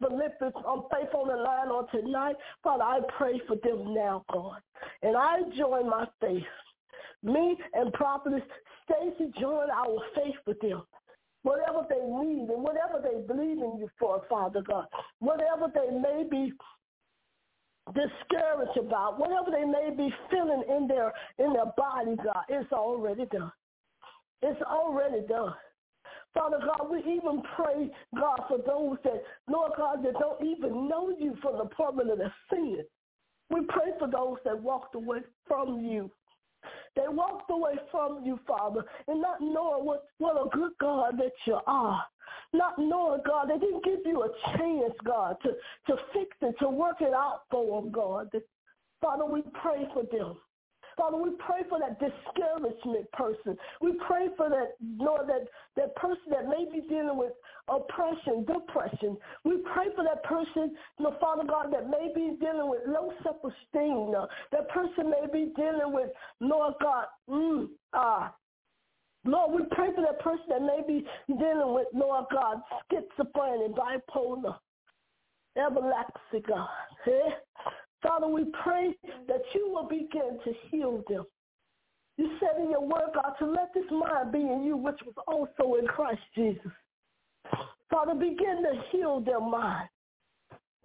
Philippians 0.03 0.53
on 0.65 0.83
faith 0.91 1.13
on 1.13 1.27
the 1.27 1.35
line 1.35 1.69
on 1.69 1.87
tonight. 1.89 2.35
Father, 2.63 2.83
I 2.83 2.99
pray 3.17 3.41
for 3.47 3.55
them 3.63 3.93
now, 3.93 4.23
God. 4.31 4.59
And 5.01 5.15
I 5.15 5.37
join 5.57 5.89
my 5.89 6.05
faith. 6.19 6.43
Me 7.23 7.57
and 7.73 7.93
Prophetess 7.93 8.41
Stacy 8.85 9.31
join 9.39 9.69
our 9.69 9.97
faith 10.15 10.35
with 10.45 10.59
them. 10.59 10.83
Whatever 11.43 11.85
they 11.89 12.03
need 12.05 12.49
and 12.49 12.63
whatever 12.63 13.01
they 13.03 13.21
believe 13.25 13.57
in 13.57 13.77
you 13.77 13.89
for, 13.99 14.23
Father 14.29 14.61
God. 14.61 14.85
Whatever 15.19 15.67
they 15.73 15.89
may 15.95 16.23
be 16.29 16.53
discouraged 17.87 18.77
about, 18.77 19.19
whatever 19.19 19.51
they 19.51 19.65
may 19.65 19.89
be 19.95 20.13
feeling 20.29 20.63
in 20.69 20.87
their 20.87 21.11
in 21.37 21.53
their 21.53 21.71
body, 21.77 22.15
God, 22.23 22.43
it's 22.47 22.71
already 22.71 23.25
done. 23.25 23.51
It's 24.41 24.61
already 24.61 25.25
done. 25.27 25.53
Father 26.33 26.59
God, 26.59 26.89
we 26.89 26.99
even 26.99 27.43
pray, 27.55 27.91
God, 28.19 28.39
for 28.47 28.57
those 28.57 28.97
that, 29.03 29.23
Lord 29.47 29.73
God, 29.77 30.03
that 30.03 30.13
don't 30.13 30.43
even 30.43 30.87
know 30.87 31.15
you 31.19 31.35
from 31.41 31.57
the 31.57 31.65
pardon 31.65 32.09
of 32.09 32.17
their 32.17 32.33
sin. 32.49 32.79
We 33.49 33.61
pray 33.69 33.91
for 33.99 34.07
those 34.07 34.37
that 34.45 34.59
walked 34.59 34.95
away 34.95 35.19
from 35.47 35.83
you. 35.83 36.09
They 36.95 37.03
walked 37.07 37.51
away 37.51 37.73
from 37.91 38.23
you, 38.25 38.39
Father, 38.47 38.83
and 39.07 39.21
not 39.21 39.41
knowing 39.41 39.85
what, 39.85 40.05
what 40.17 40.37
a 40.37 40.49
good 40.55 40.71
God 40.79 41.17
that 41.17 41.33
you 41.45 41.59
are. 41.67 42.03
Not 42.53 42.77
knowing, 42.77 43.21
God, 43.25 43.49
they 43.49 43.59
didn't 43.59 43.83
give 43.83 43.99
you 44.05 44.23
a 44.23 44.57
chance, 44.57 44.93
God, 45.03 45.35
to, 45.43 45.49
to 45.87 46.01
fix 46.13 46.35
it, 46.41 46.55
to 46.59 46.69
work 46.69 46.97
it 47.01 47.13
out 47.13 47.41
for 47.51 47.81
them, 47.81 47.91
God. 47.91 48.29
Father, 49.01 49.25
we 49.25 49.41
pray 49.61 49.87
for 49.93 50.03
them. 50.03 50.37
Father, 50.97 51.17
we 51.17 51.31
pray 51.39 51.61
for 51.69 51.79
that 51.79 51.99
discouragement 51.99 53.11
person. 53.13 53.57
We 53.81 53.93
pray 54.07 54.27
for 54.37 54.49
that, 54.49 54.75
Lord, 54.97 55.27
that, 55.27 55.47
that 55.75 55.95
person 55.95 56.31
that 56.31 56.47
may 56.47 56.65
be 56.71 56.85
dealing 56.87 57.17
with 57.17 57.33
oppression, 57.67 58.45
depression. 58.45 59.17
We 59.43 59.57
pray 59.73 59.87
for 59.95 60.03
that 60.03 60.23
person, 60.23 60.75
Lord, 60.99 61.15
Father 61.19 61.43
God, 61.47 61.73
that 61.73 61.89
may 61.89 62.11
be 62.13 62.37
dealing 62.39 62.69
with 62.69 62.81
low 62.87 63.11
self-esteem. 63.23 64.13
That 64.51 64.69
person 64.69 65.09
may 65.09 65.25
be 65.31 65.51
dealing 65.55 65.93
with, 65.93 66.09
Lord 66.39 66.73
God, 66.81 67.05
mm, 67.29 67.67
ah, 67.93 68.33
Lord, 69.25 69.61
we 69.61 69.67
pray 69.71 69.89
for 69.95 70.01
that 70.01 70.19
person 70.19 70.45
that 70.49 70.61
may 70.61 70.81
be 70.85 71.05
dealing 71.27 71.73
with, 71.73 71.87
Lord 71.93 72.25
God, 72.31 72.61
schizophrenia, 72.91 73.73
bipolar, 73.73 74.57
epilepsy, 75.55 76.45
God. 76.47 76.67
Eh? 77.07 77.29
Father, 78.03 78.27
we 78.27 78.45
pray 78.63 78.93
that 79.27 79.41
you 79.55 79.71
will 79.71 79.87
begin 79.87 80.37
to 80.43 80.53
heal 80.69 81.03
them. 81.07 81.25
You 82.17 82.37
said 82.39 82.61
in 82.61 82.69
your 82.69 82.85
word, 82.85 83.09
God, 83.15 83.33
to 83.39 83.45
let 83.45 83.73
this 83.73 83.89
mind 83.89 84.31
be 84.31 84.39
in 84.39 84.63
you, 84.63 84.77
which 84.77 84.99
was 85.05 85.15
also 85.25 85.79
in 85.79 85.87
Christ 85.87 86.21
Jesus. 86.35 86.71
Father, 87.89 88.13
begin 88.13 88.63
to 88.63 88.83
heal 88.91 89.21
their 89.21 89.39
mind. 89.39 89.87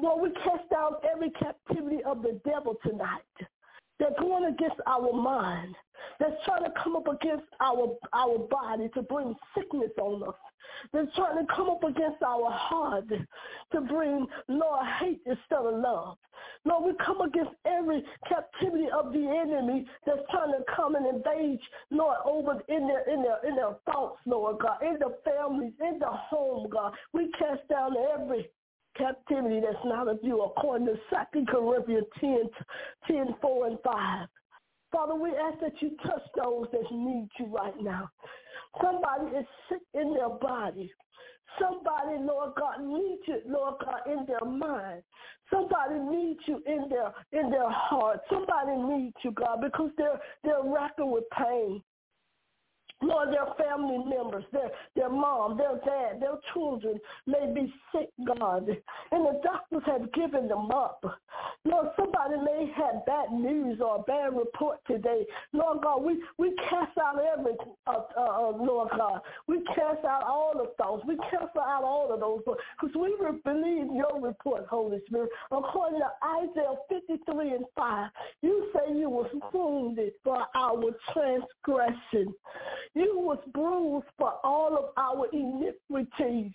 Lord, 0.01 0.23
we 0.23 0.31
cast 0.43 0.71
down 0.71 0.93
every 1.13 1.31
captivity 1.31 2.03
of 2.05 2.23
the 2.23 2.41
devil 2.47 2.77
tonight. 2.87 3.23
They're 3.99 4.15
going 4.19 4.45
against 4.45 4.77
our 4.87 5.13
mind. 5.13 5.75
They're 6.19 6.37
trying 6.45 6.65
to 6.65 6.73
come 6.83 6.97
up 6.97 7.09
against 7.09 7.47
our 7.61 7.97
our 8.13 8.39
body 8.39 8.89
to 8.95 9.03
bring 9.03 9.35
sickness 9.57 9.91
on 10.01 10.23
us. 10.29 10.35
They're 10.93 11.09
trying 11.17 11.45
to 11.45 11.53
come 11.55 11.71
up 11.71 11.83
against 11.83 12.23
our 12.23 12.51
heart 12.51 13.09
to 13.09 13.81
bring, 13.81 14.27
Lord, 14.49 14.87
hate 15.01 15.21
instead 15.27 15.59
of 15.59 15.75
love. 15.75 16.17
Lord, 16.65 16.85
we 16.85 17.05
come 17.05 17.21
against 17.21 17.53
every 17.67 18.05
captivity 18.29 18.87
of 18.91 19.13
the 19.13 19.27
enemy 19.27 19.87
that's 20.07 20.21
trying 20.31 20.53
to 20.53 20.65
come 20.75 20.95
and 20.95 21.07
invade, 21.07 21.59
Lord, 21.91 22.19
over 22.25 22.61
in 22.69 22.87
their 22.87 23.09
in 23.09 23.23
their 23.23 23.39
in 23.47 23.57
their 23.57 23.77
thoughts, 23.87 24.21
Lord 24.27 24.59
God, 24.61 24.83
in 24.83 24.99
the 24.99 25.17
families, 25.25 25.73
in 25.81 25.99
the 25.99 26.11
home, 26.11 26.69
God. 26.71 26.93
We 27.13 27.31
cast 27.39 27.67
down 27.69 27.95
every 28.15 28.51
captivity 28.97 29.61
that's 29.61 29.85
not 29.85 30.09
of 30.09 30.19
you, 30.23 30.43
according 30.43 30.87
to 30.87 30.95
2 31.33 31.45
Corinthians 31.47 32.07
10, 32.21 32.43
10, 33.07 33.35
4 33.41 33.67
and 33.67 33.79
5. 33.85 34.29
Father, 34.93 35.15
we 35.15 35.31
ask 35.31 35.61
that 35.61 35.81
you 35.81 35.91
touch 36.07 36.23
those 36.37 36.67
that 36.73 36.91
need 36.91 37.29
you 37.39 37.47
right 37.47 37.75
now. 37.81 38.09
Somebody 38.83 39.37
is 39.37 39.47
sick 39.69 39.83
in 39.95 40.15
their 40.15 40.29
body. 40.29 40.91
Somebody, 41.61 42.23
Lord 42.23 42.53
God, 42.57 42.85
needs 42.85 43.23
you, 43.27 43.41
Lord 43.47 43.75
God, 43.85 44.01
in 44.07 44.27
their 44.27 44.49
mind. 44.49 45.03
Somebody 45.51 45.99
needs 45.99 46.41
you 46.47 46.63
in 46.67 46.89
their 46.89 47.13
in 47.33 47.51
their 47.51 47.71
heart. 47.71 48.21
Somebody 48.31 48.77
needs 48.77 49.17
you, 49.23 49.33
God, 49.33 49.61
because 49.63 49.91
they're 49.97 50.21
they're 50.45 50.63
racking 50.63 51.11
with 51.11 51.25
pain. 51.31 51.83
Lord, 53.01 53.29
their 53.29 53.47
family 53.57 53.99
members, 53.99 54.45
their, 54.53 54.71
their 54.97 55.09
mom, 55.09 55.57
their 55.57 55.77
dad, 55.85 56.21
their 56.21 56.39
children 56.53 56.99
may 57.27 57.53
be 57.55 57.73
sick, 57.93 58.09
God, 58.27 58.69
and 58.69 59.27
the 59.27 59.41
doctors 59.45 59.83
have 59.87 60.13
given 60.13 60.49
them 60.49 60.71
up. 60.73 61.05
Lord, 61.65 61.89
somebody 61.97 62.37
may 62.43 62.73
have 62.77 63.07
bad 63.07 63.33
news 63.33 63.79
or 63.81 63.97
a 63.97 64.03
bad 64.03 64.37
report 64.37 64.79
today. 64.87 65.27
Lord 65.53 65.83
God, 65.83 66.03
we, 66.03 66.23
we 66.39 66.55
cast 66.69 66.97
out 66.99 67.21
every, 67.21 67.53
uh, 67.87 68.03
uh, 68.17 68.21
uh 68.21 68.53
Lord 68.57 68.89
God, 68.97 69.21
we 69.47 69.63
cast 69.75 70.05
out 70.05 70.25
all 70.25 70.53
the 70.55 70.73
thoughts. 70.83 71.05
We 71.07 71.17
cast 71.31 71.57
out 71.57 71.85
all 71.85 72.13
of 72.13 72.21
those 72.21 72.41
because 72.45 72.97
we 72.97 73.15
believe 73.45 73.95
your 73.95 74.21
report, 74.21 74.67
Holy 74.69 75.01
Spirit. 75.07 75.31
According 75.53 76.01
to 76.01 76.11
Isaiah 76.43 76.75
53 76.89 77.51
and 77.55 77.65
5, 77.77 78.11
you 78.43 78.71
say 78.73 78.95
you 78.95 79.11
was 79.11 79.31
wounded 79.53 80.13
for 80.25 80.45
our 80.55 80.83
transgression. 81.13 82.35
You 82.95 83.19
was 83.19 83.39
bruised 83.53 84.07
for 84.19 84.35
all 84.45 84.77
of 84.77 84.85
our 84.97 85.27
iniquities. 85.33 86.53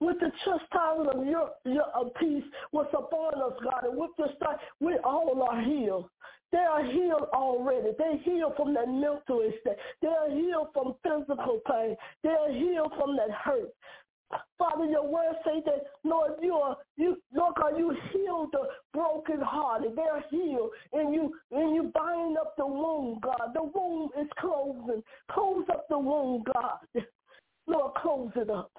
With 0.00 0.18
the 0.20 0.30
chastisement 0.44 1.16
of 1.16 1.26
your, 1.26 1.50
your 1.64 2.10
peace 2.20 2.44
was 2.72 2.86
upon 2.92 3.34
us, 3.42 3.58
God. 3.62 3.84
And 3.84 3.98
with 3.98 4.10
the 4.18 4.28
stripes, 4.36 4.62
we 4.80 4.98
all 5.04 5.42
are 5.42 5.60
healed. 5.62 6.08
They 6.52 6.58
are 6.58 6.84
healed 6.84 7.28
already. 7.34 7.90
They 7.98 8.18
healed 8.22 8.54
from 8.56 8.74
that 8.74 8.88
mental 8.88 9.42
state. 9.60 9.76
They 10.00 10.08
are 10.08 10.30
healed 10.30 10.68
from 10.72 10.94
physical 11.02 11.60
pain. 11.68 11.96
They 12.22 12.30
are 12.30 12.52
healed 12.52 12.92
from 12.96 13.16
that 13.16 13.30
hurt. 13.30 13.74
Father, 14.58 14.86
your 14.86 15.06
word 15.06 15.34
say 15.44 15.62
that, 15.66 15.84
Lord, 16.04 16.32
you 16.42 16.54
are 16.54 16.76
you 16.96 17.16
Lord 17.32 17.54
God, 17.60 17.78
you 17.78 17.94
heal 18.12 18.48
the 18.52 18.68
broken 18.92 19.40
hearted. 19.40 19.92
They're 19.94 20.24
healed. 20.30 20.70
And 20.92 21.14
you 21.14 21.34
and 21.52 21.74
you 21.74 21.92
bind 21.94 22.36
up 22.38 22.56
the 22.56 22.66
wound, 22.66 23.22
God. 23.22 23.52
The 23.54 23.62
wound 23.62 24.10
is 24.20 24.28
closing. 24.38 25.02
Close 25.30 25.64
up 25.70 25.86
the 25.88 25.98
wound, 25.98 26.46
God. 26.54 27.04
Lord, 27.66 27.94
close 27.94 28.30
it 28.36 28.50
up. 28.50 28.70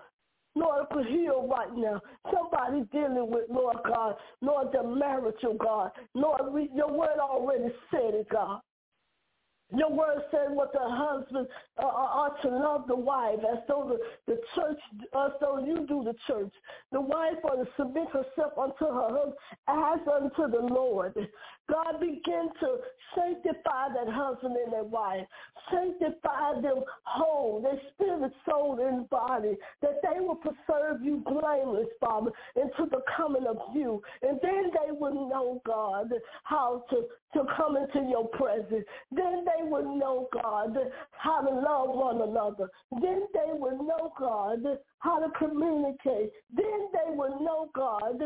Lord, 0.56 0.88
could 0.92 1.06
heal 1.06 1.48
right 1.48 1.76
now. 1.76 2.02
Somebody 2.34 2.84
dealing 2.92 3.30
with, 3.30 3.46
Lord 3.50 3.78
God, 3.86 4.16
Lord, 4.42 4.70
the 4.74 4.82
marital 4.82 5.54
God. 5.54 5.92
Lord, 6.16 6.52
we, 6.52 6.70
your 6.74 6.92
word 6.92 7.20
already 7.20 7.72
said 7.92 8.16
it, 8.16 8.28
God. 8.30 8.62
Your 9.76 9.92
word 9.92 10.22
said 10.32 10.52
what 10.52 10.72
the 10.72 10.80
husband 10.82 11.48
uh, 11.78 11.86
uh, 11.86 11.90
ought 11.90 12.42
to 12.42 12.50
love 12.50 12.88
the 12.88 12.96
wife 12.96 13.40
as 13.52 13.60
though 13.68 13.98
the, 13.98 14.34
the 14.34 14.40
church, 14.56 14.80
as 15.14 15.32
though 15.42 15.60
you 15.60 15.86
do 15.88 16.04
the 16.06 16.16
church. 16.26 16.54
The 16.94 17.02
wife 17.02 17.36
ought 17.44 17.62
to 17.62 17.70
submit 17.76 18.08
herself 18.08 18.58
unto 18.58 18.86
her 18.86 19.10
husband 19.10 19.34
as 19.68 20.00
unto 20.08 20.52
the 20.52 20.74
Lord. 20.74 21.14
God 21.70 22.00
begin 22.00 22.50
to 22.62 22.78
sanctify 23.16 23.90
that 23.94 24.08
husband 24.08 24.56
and 24.64 24.74
that 24.74 24.86
wife. 24.86 25.26
Sanctify 25.72 26.62
them 26.62 26.84
whole, 27.04 27.62
their 27.62 27.80
spirit, 27.94 28.32
soul, 28.48 28.80
and 28.82 29.10
body, 29.10 29.58
that 29.82 30.02
they 30.02 30.20
will 30.20 30.36
preserve 30.36 31.02
you 31.04 31.24
blameless, 31.26 31.88
Father, 32.00 32.32
until 32.56 32.86
the 32.86 33.02
coming 33.16 33.46
of 33.48 33.58
you. 33.76 34.02
And 34.22 34.40
then 34.42 34.72
they 34.72 34.92
will 34.92 35.30
know, 35.30 35.62
God, 35.66 36.10
how 36.44 36.86
to, 36.90 37.04
to 37.34 37.46
come 37.58 37.76
into 37.76 38.08
your 38.10 38.28
presence. 38.30 38.86
Then 39.12 39.46
they 39.46 39.70
will 39.70 39.98
know, 39.98 40.30
God, 40.32 40.78
how 41.12 41.42
to 41.42 41.54
love 41.54 41.90
one 41.90 42.22
another. 42.22 42.70
Then 43.02 43.24
they 43.34 43.52
will 43.52 43.78
know, 43.84 44.14
God, 44.18 44.64
how 45.00 45.20
to 45.20 45.30
communicate. 45.38 46.32
Then 46.56 46.90
they 46.94 47.16
will 47.16 47.42
know, 47.42 47.70
God, 47.76 48.22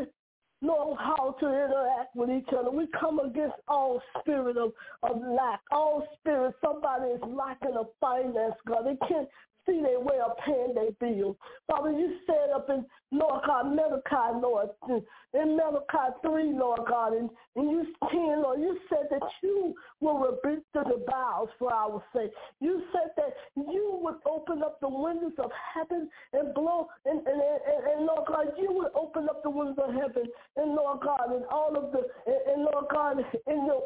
know 0.61 0.95
how 0.99 1.35
to 1.39 1.45
interact 1.47 2.15
with 2.15 2.29
each 2.29 2.49
other. 2.57 2.71
We 2.71 2.87
come 2.99 3.19
against 3.19 3.55
all 3.67 4.01
spirit 4.19 4.57
of, 4.57 4.71
of 5.03 5.21
lack, 5.21 5.61
all 5.71 6.07
spirit. 6.19 6.55
Somebody 6.63 7.11
is 7.11 7.21
lacking 7.25 7.75
of 7.77 7.87
finance, 7.99 8.55
God. 8.67 8.85
They 8.85 9.07
can't 9.07 9.27
see 9.65 9.81
their 9.81 9.99
way 9.99 10.19
of 10.23 10.37
paying 10.45 10.73
their 10.73 10.91
bills. 10.99 11.35
Father, 11.67 11.91
you 11.91 12.17
said 12.25 12.51
up 12.55 12.69
in 12.69 12.85
Lord 13.13 13.41
God, 13.45 13.75
Malachi, 13.75 14.39
Lord, 14.41 14.69
in 14.87 15.57
Malachi 15.57 16.15
3, 16.21 16.53
Lord 16.53 16.79
God, 16.87 17.13
and, 17.13 17.29
and 17.57 17.69
you 17.69 17.85
10, 18.09 18.41
Lord, 18.41 18.61
you 18.61 18.77
said 18.89 19.07
that 19.11 19.27
you 19.43 19.75
will 19.99 20.19
rebuke 20.19 20.63
the 20.73 21.03
bowels 21.05 21.49
for 21.59 21.73
our 21.73 22.01
sake. 22.15 22.31
You 22.61 22.81
said 22.93 23.11
that 23.17 23.33
you 23.57 23.99
would 24.01 24.15
open 24.25 24.63
up 24.63 24.79
the 24.79 24.87
windows 24.87 25.33
of 25.39 25.51
heaven 25.73 26.09
and 26.31 26.53
blow, 26.53 26.87
and, 27.05 27.19
and, 27.19 27.41
and, 27.41 27.97
and 27.97 28.05
Lord 28.05 28.27
God, 28.27 28.47
you 28.57 28.71
would 28.71 28.91
open 28.95 29.27
up 29.29 29.43
the 29.43 29.49
windows 29.49 29.77
of 29.89 29.93
heaven, 29.93 30.27
and 30.55 30.73
Lord 30.73 31.01
God, 31.01 31.33
and 31.35 31.43
all 31.51 31.75
of 31.75 31.91
the, 31.91 32.03
and, 32.25 32.53
and 32.53 32.63
Lord 32.63 32.85
God, 32.89 33.17
and 33.17 33.67
your 33.67 33.83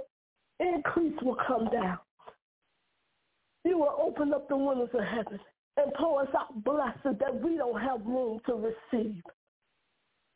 increase 0.59 1.17
will 1.23 1.37
come 1.47 1.67
down. 1.71 1.97
You 3.63 3.79
will 3.79 3.95
open 3.99 4.31
up 4.33 4.47
the 4.47 4.57
windows 4.57 4.89
of 4.93 5.03
heaven 5.03 5.39
and 5.77 5.93
pour 5.95 6.21
us 6.21 6.29
out 6.37 6.63
blessings 6.63 7.19
that 7.19 7.41
we 7.41 7.57
don't 7.57 7.81
have 7.81 8.05
room 8.05 8.39
to 8.45 8.53
receive. 8.53 9.21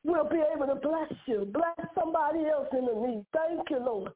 We'll 0.04 0.30
be 0.30 0.42
able 0.56 0.68
to 0.68 0.76
bless 0.76 1.12
you. 1.26 1.48
Bless 1.52 1.88
somebody 1.94 2.46
else 2.46 2.68
in 2.72 2.86
the 2.86 3.08
need. 3.08 3.26
Thank 3.34 3.70
you, 3.70 3.80
Lord. 3.80 4.12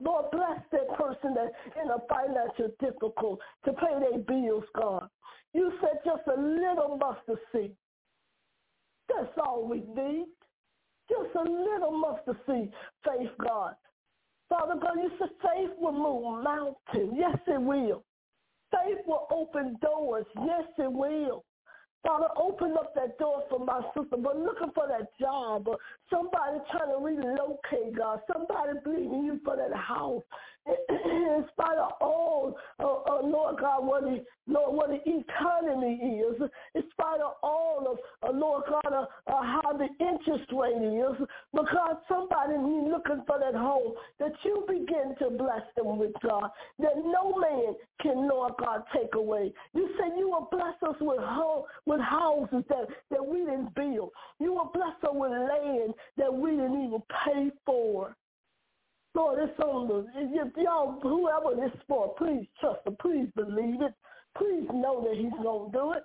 Lord, 0.00 0.26
bless 0.32 0.60
that 0.72 0.88
person 0.98 1.34
that's 1.34 1.54
in 1.82 1.90
a 1.90 1.98
financial 2.08 2.74
difficult 2.80 3.40
to 3.64 3.72
pay 3.72 3.98
their 4.00 4.18
bills, 4.18 4.64
God. 4.76 5.08
You 5.52 5.72
said 5.80 6.00
just 6.04 6.22
a 6.26 6.40
little 6.40 6.98
mustard 6.98 7.38
seed. 7.52 7.76
That's 9.08 9.30
all 9.44 9.68
we 9.68 9.78
need. 9.94 10.26
Just 11.08 11.34
a 11.36 11.42
little 11.42 11.92
mustard 11.92 12.36
seed, 12.46 12.72
faith, 13.04 13.30
God. 13.40 13.74
Father 14.48 14.74
God, 14.80 14.96
you 14.96 15.10
said 15.18 15.28
faith 15.42 15.70
will 15.78 15.92
move 15.92 16.42
mountains. 16.42 17.14
Yes, 17.16 17.38
it 17.46 17.60
will. 17.60 18.02
Faith 18.70 18.98
will 19.06 19.26
open 19.30 19.76
doors. 19.80 20.26
Yes, 20.36 20.64
it 20.78 20.92
will. 20.92 21.44
Father, 22.04 22.28
open 22.36 22.74
up 22.74 22.94
that 22.94 23.16
door 23.18 23.44
for 23.48 23.64
my 23.64 23.80
sister, 23.96 24.16
but 24.18 24.38
looking 24.38 24.70
for 24.74 24.86
that 24.86 25.08
job, 25.18 25.66
somebody 26.10 26.58
trying 26.70 26.90
to 26.90 27.02
relocate, 27.02 27.96
God, 27.96 28.20
somebody 28.30 28.78
believing 28.84 29.24
you 29.24 29.40
for 29.42 29.56
that 29.56 29.74
house. 29.74 30.22
In 30.66 31.44
spite 31.52 31.78
of 31.78 31.92
all, 32.00 32.56
uh, 32.78 33.20
Lord 33.22 33.58
God, 33.60 33.84
what 33.86 34.02
the, 34.02 34.24
Lord, 34.46 34.74
what 34.74 34.88
the 34.88 35.00
economy 35.04 36.20
is, 36.20 36.40
in 36.74 36.82
spite 36.90 37.20
of 37.20 37.34
all 37.42 37.86
of, 37.90 37.98
uh, 38.28 38.32
Lord 38.32 38.64
God, 38.68 38.92
uh, 38.92 39.32
uh, 39.32 39.42
how 39.42 39.76
the 39.76 39.88
interest 40.00 40.50
rate 40.52 40.80
is, 40.80 41.26
because 41.52 41.96
somebody 42.08 42.56
me 42.56 42.90
looking 42.90 43.22
for 43.26 43.38
that 43.38 43.54
home, 43.54 43.92
that 44.18 44.32
you 44.44 44.64
begin 44.66 45.14
to 45.18 45.36
bless 45.36 45.62
them 45.76 45.98
with 45.98 46.12
God, 46.22 46.50
that 46.78 46.96
no 46.96 47.36
man 47.38 47.74
can, 48.00 48.28
Lord 48.28 48.52
God, 48.58 48.84
take 48.94 49.14
away. 49.14 49.52
You 49.74 49.90
said 49.98 50.16
you 50.16 50.30
will 50.30 50.48
bless 50.50 50.76
us 50.88 50.96
with 51.00 51.20
home, 51.20 51.64
with 51.84 52.00
houses 52.00 52.64
that, 52.68 52.86
that 53.10 53.24
we 53.24 53.40
didn't 53.40 53.74
build. 53.74 54.10
You 54.40 54.54
will 54.54 54.70
bless 54.72 54.96
us 55.02 55.10
with 55.12 55.30
land 55.30 55.94
that 56.16 56.32
we 56.32 56.52
didn't 56.52 56.84
even 56.86 57.02
pay 57.24 57.50
for. 57.66 58.16
Lord, 59.14 59.38
it's 59.48 59.58
on 59.60 59.86
the, 59.86 60.06
if 60.16 60.52
y'all, 60.56 60.98
whoever 61.00 61.54
this 61.54 61.76
for, 61.86 62.14
please 62.16 62.46
trust 62.60 62.80
him. 62.86 62.96
Please 63.00 63.28
believe 63.36 63.80
it. 63.80 63.94
Please 64.36 64.66
know 64.72 65.06
that 65.06 65.16
he's 65.16 65.42
going 65.42 65.70
to 65.70 65.78
do 65.78 65.92
it. 65.92 66.02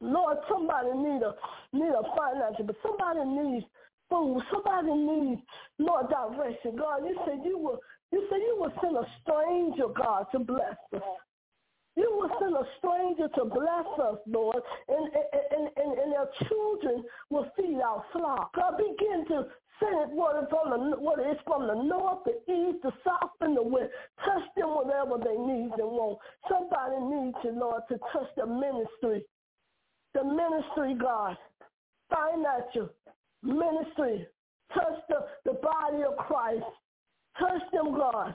Lord, 0.00 0.38
somebody 0.48 0.88
need 0.94 1.22
a 1.22 1.34
need 1.72 1.94
a 1.94 2.02
financial, 2.16 2.64
but 2.66 2.76
somebody 2.82 3.28
needs 3.28 3.66
food. 4.10 4.42
Somebody 4.52 4.92
needs 4.94 5.40
Lord 5.78 6.06
direction. 6.10 6.76
God, 6.76 7.02
you 7.06 7.16
said 7.24 7.38
you 7.44 7.58
will 7.58 7.78
you 8.10 8.26
said 8.28 8.38
you 8.38 8.56
will 8.58 8.72
send 8.82 8.96
a 8.96 9.06
stranger, 9.22 9.92
God, 9.96 10.26
to 10.32 10.40
bless 10.40 10.76
us. 10.94 11.02
You 11.94 12.08
will 12.10 12.30
send 12.40 12.54
a 12.54 12.66
stranger 12.78 13.28
to 13.36 13.44
bless 13.44 13.86
us, 14.00 14.18
Lord, 14.26 14.62
and, 14.88 15.04
and, 15.04 15.68
and, 15.76 15.98
and 15.98 16.12
their 16.12 16.28
children 16.48 17.04
will 17.30 17.46
feed 17.56 17.80
our 17.84 18.04
flock. 18.12 18.54
God, 18.54 18.78
begin 18.78 19.26
to 19.28 19.46
send 19.80 20.10
it 20.10 20.16
whether 20.16 20.46
from 20.50 20.70
the 20.70 20.96
whether 21.00 21.28
it's 21.28 21.40
from 21.46 21.66
the 21.66 21.74
north, 21.74 22.24
the 22.24 22.36
east, 22.52 22.82
the 22.82 22.92
south, 23.04 23.30
and 23.40 23.56
the 23.56 23.62
west. 23.62 23.90
Touch 24.24 24.42
them 24.56 24.74
whatever 24.74 25.18
they 25.18 25.36
need 25.36 25.72
and 25.78 25.90
want. 25.90 26.18
Somebody 26.48 26.98
needs 27.04 27.36
you, 27.44 27.52
Lord, 27.58 27.82
to 27.88 27.98
touch 28.12 28.28
the 28.36 28.46
ministry. 28.46 29.24
The 30.14 30.24
ministry, 30.24 30.94
God. 31.00 31.36
Financial 32.10 32.90
ministry. 33.42 34.26
Touch 34.74 35.00
the, 35.08 35.26
the 35.44 35.58
body 35.58 36.02
of 36.02 36.16
Christ. 36.16 36.64
Touch 37.38 37.62
them, 37.72 37.96
God 37.96 38.34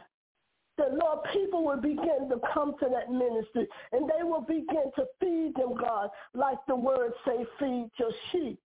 that 0.78 0.94
Lord, 0.94 1.20
people 1.34 1.66
will 1.66 1.82
begin 1.82 2.30
to 2.30 2.40
come 2.54 2.76
to 2.80 2.88
that 2.90 3.12
ministry 3.12 3.68
and 3.92 4.10
they 4.10 4.24
will 4.24 4.42
begin 4.42 4.92
to 4.96 5.06
feed 5.20 5.54
them, 5.56 5.76
God, 5.80 6.10
like 6.34 6.58
the 6.68 6.76
word 6.76 7.14
say, 7.26 7.46
feed 7.60 7.90
your 8.00 8.12
sheep. 8.32 8.60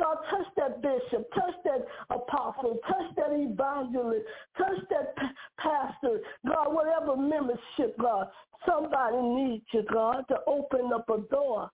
God, 0.00 0.16
touch 0.30 0.46
that 0.56 0.82
bishop, 0.82 1.28
touch 1.34 1.54
that 1.64 1.86
apostle, 2.10 2.78
touch 2.88 3.14
that 3.16 3.32
evangelist, 3.32 4.24
touch 4.56 4.78
that 4.90 5.14
p- 5.16 5.22
pastor, 5.58 6.20
God, 6.46 6.74
whatever 6.74 7.16
membership, 7.16 7.98
God. 8.00 8.28
Somebody 8.66 9.18
needs 9.18 9.64
you, 9.72 9.84
God, 9.92 10.24
to 10.28 10.36
open 10.46 10.90
up 10.94 11.08
a 11.10 11.18
door 11.30 11.70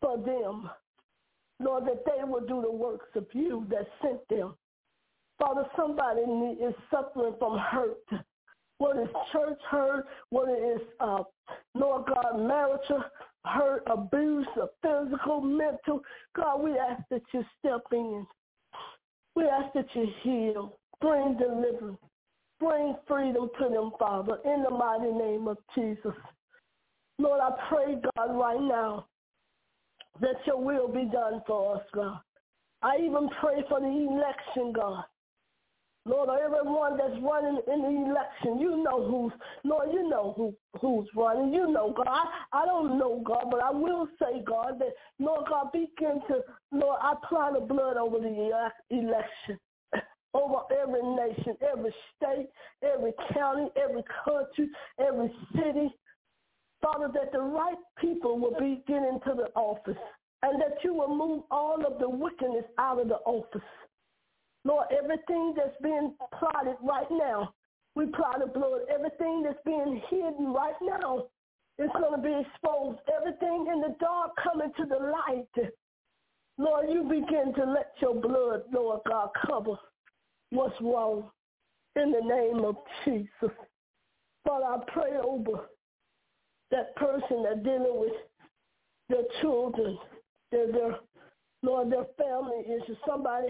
for 0.00 0.16
them. 0.18 0.70
Lord, 1.58 1.84
that 1.86 2.04
they 2.06 2.24
will 2.24 2.46
do 2.46 2.62
the 2.62 2.72
works 2.72 3.08
of 3.16 3.26
you 3.32 3.66
that 3.70 3.86
sent 4.00 4.26
them. 4.28 4.54
Father, 5.38 5.64
somebody 5.76 6.20
is 6.22 6.74
suffering 6.90 7.34
from 7.38 7.58
hurt 7.58 7.98
what 8.80 8.96
is 8.96 9.08
church 9.30 9.58
hurt, 9.70 10.06
what 10.30 10.48
is, 10.48 10.80
uh, 11.00 11.22
Lord 11.74 12.06
God, 12.06 12.40
marital 12.40 13.04
hurt, 13.44 13.82
abuse, 13.86 14.46
physical, 14.82 15.40
mental. 15.40 16.00
God, 16.36 16.62
we 16.62 16.72
ask 16.78 17.02
that 17.10 17.22
you 17.32 17.44
step 17.58 17.82
in. 17.92 18.26
We 19.34 19.44
ask 19.44 19.72
that 19.74 19.86
you 19.94 20.06
heal, 20.22 20.78
bring 21.00 21.36
deliverance, 21.38 21.98
bring 22.58 22.96
freedom 23.06 23.48
to 23.58 23.68
them, 23.68 23.92
Father, 23.98 24.38
in 24.44 24.62
the 24.62 24.70
mighty 24.70 25.12
name 25.12 25.48
of 25.48 25.56
Jesus. 25.74 26.14
Lord, 27.18 27.40
I 27.40 27.50
pray, 27.68 27.96
God, 28.16 28.38
right 28.38 28.60
now 28.60 29.06
that 30.20 30.36
your 30.46 30.60
will 30.60 30.88
be 30.88 31.04
done 31.04 31.42
for 31.46 31.76
us, 31.76 31.82
God. 31.94 32.18
I 32.82 32.96
even 32.96 33.28
pray 33.40 33.62
for 33.68 33.80
the 33.80 33.86
election, 33.86 34.72
God. 34.72 35.04
Lord, 36.06 36.30
everyone 36.42 36.96
that's 36.96 37.20
running 37.22 37.60
in 37.70 37.82
the 37.82 38.10
election, 38.10 38.58
you 38.58 38.82
know 38.82 39.04
who's, 39.06 39.32
Lord, 39.64 39.88
you 39.92 40.08
know 40.08 40.32
who 40.36 40.54
who's 40.80 41.06
running. 41.14 41.52
You 41.52 41.70
know, 41.70 41.92
God. 41.94 42.08
I, 42.08 42.24
I 42.62 42.64
don't 42.64 42.98
know, 42.98 43.22
God, 43.24 43.46
but 43.50 43.62
I 43.62 43.70
will 43.70 44.08
say, 44.18 44.42
God, 44.46 44.78
that, 44.78 44.94
Lord 45.18 45.46
God, 45.48 45.72
begin 45.72 46.20
to, 46.28 46.40
Lord, 46.72 46.98
I 47.02 47.12
apply 47.12 47.52
the 47.52 47.60
blood 47.60 47.98
over 47.98 48.18
the 48.18 48.50
uh, 48.50 48.70
election, 48.90 49.58
over 50.34 50.60
every 50.80 51.02
nation, 51.02 51.56
every 51.70 51.94
state, 52.16 52.48
every 52.82 53.12
county, 53.34 53.68
every 53.76 54.02
country, 54.24 54.70
every 54.98 55.30
city. 55.54 55.90
Father, 56.80 57.10
that 57.12 57.30
the 57.32 57.40
right 57.40 57.76
people 58.00 58.38
will 58.38 58.58
be 58.58 58.82
getting 58.88 59.20
to 59.26 59.34
the 59.36 59.50
office 59.54 59.98
and 60.42 60.60
that 60.62 60.78
you 60.82 60.94
will 60.94 61.14
move 61.14 61.42
all 61.50 61.84
of 61.86 61.98
the 61.98 62.08
wickedness 62.08 62.64
out 62.78 63.00
of 63.00 63.08
the 63.08 63.16
office. 63.26 63.60
Lord, 64.64 64.86
everything 64.96 65.54
that's 65.56 65.76
being 65.82 66.14
plotted 66.38 66.76
right 66.82 67.10
now, 67.10 67.54
we 67.94 68.06
plot 68.06 68.40
the 68.40 68.46
blood. 68.46 68.82
Everything 68.92 69.42
that's 69.42 69.58
being 69.64 70.00
hidden 70.10 70.52
right 70.52 70.74
now 70.82 71.26
is 71.78 71.90
going 71.94 72.14
to 72.14 72.22
be 72.22 72.34
exposed. 72.46 72.98
Everything 73.16 73.66
in 73.72 73.80
the 73.80 73.96
dark 73.98 74.32
coming 74.42 74.70
to 74.76 74.84
the 74.84 74.96
light. 74.96 75.70
Lord, 76.58 76.86
you 76.90 77.02
begin 77.04 77.54
to 77.54 77.64
let 77.64 77.92
your 78.00 78.14
blood, 78.14 78.64
Lord 78.72 79.00
God, 79.08 79.30
cover 79.46 79.76
what's 80.50 80.78
wrong 80.80 81.30
in 81.96 82.12
the 82.12 82.20
name 82.20 82.64
of 82.64 82.76
Jesus. 83.04 83.56
Father, 84.46 84.64
I 84.64 84.78
pray 84.92 85.16
over 85.22 85.68
that 86.70 86.94
person 86.96 87.44
that's 87.44 87.62
dealing 87.64 87.98
with 87.98 88.12
their 89.08 89.24
children, 89.40 89.98
their, 90.52 90.70
their 90.70 90.96
Lord, 91.62 91.90
their 91.90 92.06
family 92.18 92.62
issues. 92.66 92.96
Somebody 93.06 93.48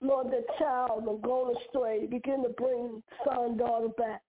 Lord, 0.00 0.28
the 0.28 0.44
child 0.58 1.06
will 1.06 1.18
go 1.18 1.54
astray. 1.56 2.06
Begin 2.06 2.42
to 2.44 2.50
bring 2.50 3.02
son, 3.24 3.56
daughter 3.56 3.88
back. 3.96 4.22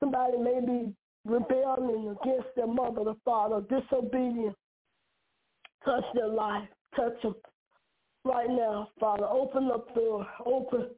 Somebody 0.00 0.38
may 0.38 0.60
be 0.60 0.92
rebelling 1.24 2.16
against 2.20 2.48
their 2.56 2.66
mother, 2.66 3.04
the 3.04 3.14
father, 3.24 3.60
disobedient. 3.68 4.56
Touch 5.84 6.04
their 6.14 6.28
life. 6.28 6.68
Touch 6.96 7.14
them 7.22 7.34
right 8.24 8.50
now, 8.50 8.88
Father. 8.98 9.26
Open 9.26 9.70
up 9.72 9.94
the 9.94 10.00
door. 10.00 10.26
Open. 10.44 10.88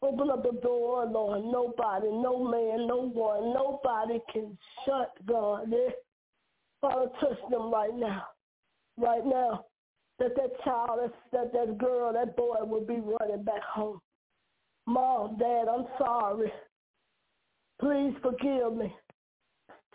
Open 0.00 0.30
up 0.30 0.44
the 0.44 0.60
door, 0.60 1.06
Lord. 1.06 1.44
Nobody, 1.44 2.06
no 2.06 2.44
man, 2.44 2.86
no 2.86 3.10
one, 3.12 3.52
nobody 3.52 4.20
can 4.32 4.56
shut 4.86 5.12
God. 5.26 5.72
Father, 6.80 7.06
touch 7.20 7.38
them 7.50 7.72
right 7.72 7.94
now. 7.94 8.22
Right 8.96 9.26
now 9.26 9.64
that 10.18 10.34
that 10.36 10.50
child, 10.64 11.10
that, 11.32 11.52
that 11.52 11.78
girl, 11.78 12.12
that 12.12 12.36
boy 12.36 12.56
will 12.62 12.84
be 12.84 13.00
running 13.00 13.44
back 13.44 13.62
home. 13.62 14.00
Mom, 14.86 15.36
Dad, 15.38 15.66
I'm 15.68 15.86
sorry. 15.98 16.52
Please 17.80 18.14
forgive 18.22 18.74
me. 18.76 18.92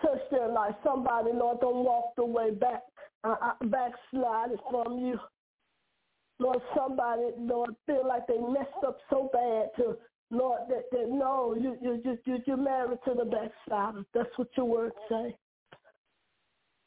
touch 0.02 0.20
their 0.32 0.48
life. 0.50 0.76
Somebody, 0.84 1.32
Lord, 1.34 1.60
don't 1.60 1.84
walk 1.84 2.14
the 2.16 2.26
way 2.26 2.52
back, 2.52 2.82
uh, 3.24 3.36
uh 3.42 3.54
from 4.70 5.00
you. 5.00 5.20
Lord, 6.40 6.60
somebody, 6.76 7.24
Lord, 7.38 7.72
feel 7.86 8.08
like 8.08 8.28
they 8.28 8.38
messed 8.38 8.84
up 8.86 8.98
so 9.10 9.30
bad 9.32 9.70
to, 9.78 9.98
Lord, 10.32 10.62
that, 10.70 10.84
that 10.92 11.10
no, 11.10 11.56
you, 11.56 11.78
you, 11.82 12.18
you, 12.26 12.38
you're 12.46 12.58
married 12.58 13.00
to 13.06 13.14
the 13.14 13.26
backslider. 13.26 14.04
That's 14.14 14.30
what 14.38 14.50
your 14.58 14.66
word 14.66 14.92
say. 15.10 15.36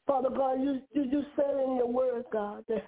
Father 0.06 0.30
God, 0.30 0.60
you, 0.62 0.80
you, 0.92 1.04
you 1.10 1.22
said 1.36 1.62
in 1.64 1.76
your 1.76 1.90
word, 1.90 2.24
God, 2.32 2.64
that, 2.68 2.84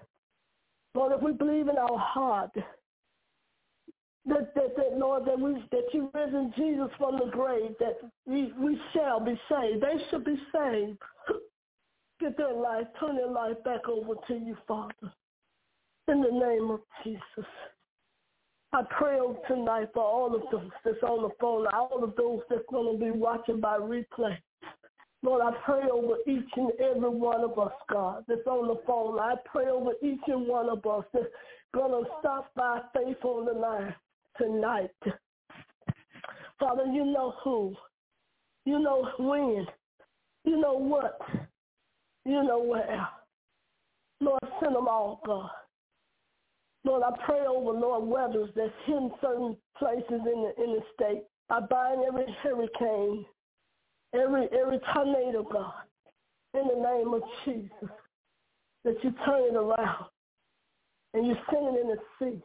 Lord, 0.95 1.13
if 1.13 1.23
we 1.23 1.33
believe 1.33 1.69
in 1.69 1.77
our 1.77 1.99
heart, 1.99 2.51
that, 2.55 4.55
that, 4.55 4.77
that 4.77 4.99
Lord, 4.99 5.25
that 5.27 5.39
we 5.39 5.55
that 5.71 5.85
you 5.93 6.11
risen 6.15 6.53
Jesus 6.57 6.89
from 6.99 7.19
the 7.19 7.31
grave, 7.31 7.73
that 7.81 7.99
we, 8.27 8.53
we 8.59 8.79
shall 8.93 9.21
be 9.21 9.39
saved. 9.49 9.83
They 9.83 9.97
should 10.11 10.25
be 10.25 10.39
saved. 10.53 10.99
Get 12.21 12.37
their 12.37 12.53
life, 12.53 12.87
turn 12.99 13.17
their 13.17 13.31
life 13.31 13.57
back 13.65 13.89
over 13.89 14.15
to 14.27 14.35
you, 14.35 14.57
Father. 14.67 14.93
In 16.09 16.21
the 16.21 16.31
name 16.31 16.71
of 16.71 16.81
Jesus. 17.05 17.49
I 18.73 18.83
pray 18.99 19.19
tonight 19.47 19.89
for 19.95 20.03
all 20.03 20.35
of 20.35 20.43
those 20.51 20.71
that's 20.85 21.03
on 21.03 21.23
the 21.23 21.31
phone, 21.41 21.67
all 21.73 22.05
of 22.05 22.15
those 22.17 22.41
that's 22.51 22.63
going 22.71 22.99
to 22.99 23.05
be 23.05 23.11
watching 23.11 23.61
by 23.61 23.79
replay. 23.79 24.37
Lord, 25.23 25.43
I 25.43 25.57
pray 25.65 25.83
over 25.91 26.17
each 26.27 26.49
and 26.57 26.71
every 26.81 27.11
one 27.11 27.41
of 27.41 27.59
us, 27.59 27.73
God, 27.91 28.25
that's 28.29 28.47
on 28.47 28.69
the 28.69 28.81
phone. 28.87 29.19
I 29.19 29.35
pray 29.51 29.67
over 29.67 29.93
each 30.03 30.21
and 30.29 30.47
one 30.47 30.69
of 30.69 30.87
us 30.87 31.05
that's 31.13 31.27
going 31.75 32.05
to 32.05 32.09
stop 32.21 32.53
by 32.55 32.81
faith 32.95 33.17
on 33.25 33.47
the 33.47 33.53
line 33.53 33.95
tonight. 34.37 34.91
Father, 36.61 36.85
you 36.85 37.05
know 37.05 37.35
who. 37.43 37.75
You 38.65 38.79
know 38.79 39.09
when. 39.19 39.67
You 40.45 40.61
know 40.61 40.75
what. 40.75 41.19
You 42.25 42.43
know 42.45 42.63
where. 42.63 43.09
Lord, 44.21 44.41
send 44.61 44.75
them 44.75 44.89
all, 44.89 45.21
God. 45.25 45.51
Lord, 46.85 47.03
I 47.03 47.11
pray 47.25 47.41
over 47.41 47.79
Lord 47.79 48.05
weathers 48.05 48.51
that's 48.55 48.73
in 48.87 49.11
certain 49.21 49.57
places 49.79 50.05
in 50.11 50.21
the 50.21 50.53
in 50.63 50.73
the 50.75 50.81
state. 50.95 51.25
I 51.51 51.61
bind 51.61 52.03
every 52.07 52.27
hurricane, 52.43 53.25
every 54.15 54.49
every 54.53 54.81
tornado, 54.93 55.43
God, 55.43 55.73
in 56.55 56.67
the 56.67 56.83
name 56.83 57.15
of 57.15 57.23
Jesus, 57.45 57.95
that 58.85 58.97
you 59.03 59.15
turn 59.25 59.55
it 59.55 59.57
around 59.57 60.07
and 61.15 61.27
you 61.27 61.37
send 61.51 61.77
it 61.77 61.81
in 61.81 61.89
the 61.89 61.99
sea. 62.19 62.43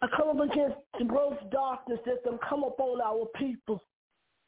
I 0.00 0.06
come 0.16 0.40
up 0.40 0.50
against 0.50 0.76
the 0.98 1.04
gross 1.04 1.36
darkness 1.50 1.98
that 2.06 2.22
them 2.24 2.38
come 2.48 2.62
upon 2.62 3.00
our 3.00 3.26
people. 3.36 3.82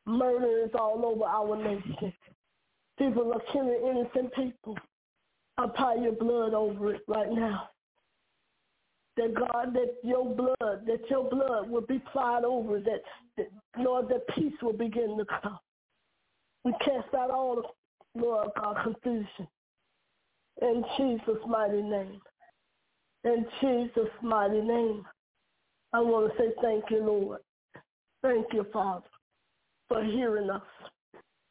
Murder 0.06 0.64
is 0.64 0.70
all 0.78 1.04
over 1.04 1.24
our 1.24 1.56
nation. 1.56 2.12
People 2.98 3.32
are 3.32 3.42
killing 3.52 3.80
innocent 3.84 4.32
people. 4.34 4.76
I 5.58 5.64
apply 5.64 5.96
your 5.96 6.12
blood 6.12 6.54
over 6.54 6.94
it 6.94 7.02
right 7.08 7.30
now. 7.30 7.68
That 9.16 9.34
God, 9.34 9.74
that 9.74 9.96
your 10.04 10.34
blood, 10.34 10.86
that 10.86 11.00
your 11.10 11.28
blood 11.28 11.68
will 11.68 11.80
be 11.82 11.96
applied 11.96 12.44
over 12.44 12.78
that, 12.80 13.00
that 13.36 13.48
Lord, 13.78 14.08
that 14.08 14.26
peace 14.34 14.54
will 14.62 14.72
begin 14.72 15.18
to 15.18 15.24
come. 15.42 15.58
We 16.64 16.72
cast 16.84 17.14
out 17.14 17.30
all 17.30 17.56
the, 17.56 18.20
Lord 18.20 18.48
God, 18.58 18.76
confusion. 18.82 19.48
In 20.62 20.84
Jesus' 20.96 21.42
mighty 21.48 21.82
name. 21.82 22.20
In 23.24 23.46
Jesus' 23.60 24.10
mighty 24.22 24.60
name. 24.60 25.04
I 25.92 26.00
want 26.00 26.30
to 26.30 26.38
say 26.38 26.50
thank 26.62 26.84
you, 26.90 27.04
Lord. 27.04 27.40
Thank 28.22 28.46
you, 28.52 28.66
Father, 28.72 29.06
for 29.88 30.04
hearing 30.04 30.50
us. 30.50 30.62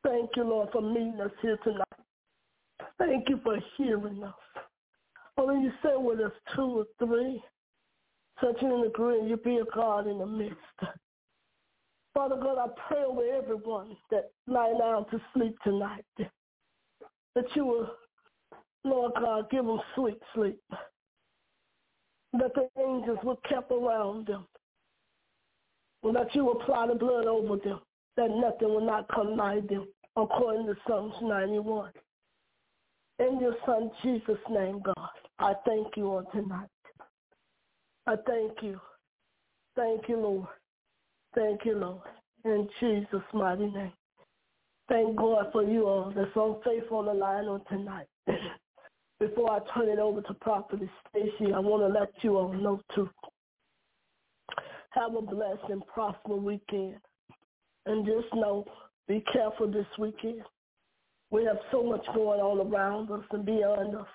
Thank 0.04 0.30
you, 0.36 0.44
Lord, 0.44 0.70
for 0.72 0.82
meeting 0.82 1.20
us 1.22 1.32
here 1.42 1.58
tonight. 1.64 1.84
Thank 2.98 3.28
you 3.28 3.40
for 3.44 3.58
hearing 3.78 4.24
us. 4.24 4.34
Oh, 5.38 5.50
Only 5.50 5.66
you 5.66 5.72
say 5.84 5.94
with 5.96 6.20
us 6.20 6.32
two 6.56 6.84
or 6.84 6.86
three, 7.00 7.42
touching 8.40 8.72
and 8.72 8.86
agreeing, 8.86 9.28
you 9.28 9.38
be 9.38 9.58
a 9.58 9.66
God 9.74 10.08
in 10.08 10.20
the 10.20 10.26
midst. 10.26 10.56
Father 12.14 12.36
God, 12.36 12.58
I 12.58 12.68
pray 12.88 13.04
over 13.04 13.24
everyone 13.24 13.96
that 14.12 14.32
lie 14.48 14.74
down 14.78 15.06
to 15.10 15.22
sleep 15.34 15.56
tonight, 15.64 16.06
that 16.18 17.46
you 17.56 17.66
will, 17.66 17.90
Lord 18.84 19.14
God, 19.20 19.50
give 19.50 19.66
them 19.66 19.80
sweet 19.96 20.20
sleep 20.34 20.60
that 22.34 22.54
the 22.54 22.70
angels 22.82 23.20
will 23.24 23.40
kept 23.50 23.72
around 23.72 24.28
them, 24.28 24.46
and 26.04 26.16
that 26.16 26.34
you 26.36 26.46
will 26.46 26.62
apply 26.62 26.88
the 26.88 26.96
blood 26.96 27.26
over 27.26 27.58
them, 27.58 27.80
that 28.18 28.30
nothing 28.30 28.70
will 28.70 28.86
not 28.86 29.08
come 29.14 29.36
nigh 29.36 29.62
them, 29.62 29.88
according 30.16 30.66
to 30.68 30.76
Psalms 30.88 31.16
91. 31.22 31.92
In 33.20 33.40
your 33.40 33.56
Son 33.66 33.92
Jesus' 34.04 34.38
name, 34.50 34.82
God, 34.84 35.10
I 35.40 35.54
thank 35.66 35.98
you 35.98 36.08
on 36.14 36.26
tonight. 36.32 36.70
I 38.08 38.16
thank 38.28 38.62
you. 38.62 38.80
Thank 39.76 40.08
you, 40.08 40.18
Lord. 40.18 40.48
Thank 41.36 41.66
you, 41.66 41.76
Lord. 41.76 42.02
In 42.46 42.68
Jesus' 42.80 43.22
mighty 43.34 43.68
name. 43.68 43.94
Thank 44.90 45.18
God 45.18 45.48
for 45.52 45.64
you 45.64 45.88
all 45.88 46.14
that's 46.16 46.36
on 46.36 46.62
faith 46.66 46.84
on 46.92 47.06
the 47.06 47.14
line 47.14 47.46
on 47.46 47.62
tonight. 47.70 48.08
Before 49.20 49.52
I 49.52 49.60
turn 49.74 49.90
it 49.90 50.00
over 50.00 50.22
to 50.22 50.34
Prophet 50.36 50.80
Stacy, 51.10 51.54
I 51.54 51.60
want 51.60 51.84
to 51.94 52.00
let 52.00 52.12
you 52.24 52.38
all 52.38 52.54
know 52.54 52.82
too. 52.96 53.10
have 54.92 55.16
a 55.16 55.22
blessed 55.22 55.70
and 55.70 55.86
prosperous 55.88 56.42
weekend. 56.42 56.98
And 57.86 58.06
just 58.06 58.34
know, 58.34 58.66
be 59.08 59.24
careful 59.34 59.72
this 59.72 59.88
weekend. 60.00 60.42
We 61.32 61.46
have 61.46 61.60
so 61.72 61.84
much 61.84 62.06
going 62.16 62.40
on 62.40 62.72
around 62.72 63.12
us 63.12 63.26
and 63.32 63.46
beyond 63.46 63.96
us. 63.96 64.08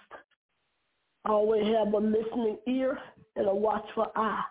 Always 1.27 1.65
have 1.77 1.95
a 1.95 1.99
listening 1.99 2.59
ear 2.67 2.99
and 3.37 3.49
a 3.49 3.55
watchful 3.55 4.13
eye 4.17 4.43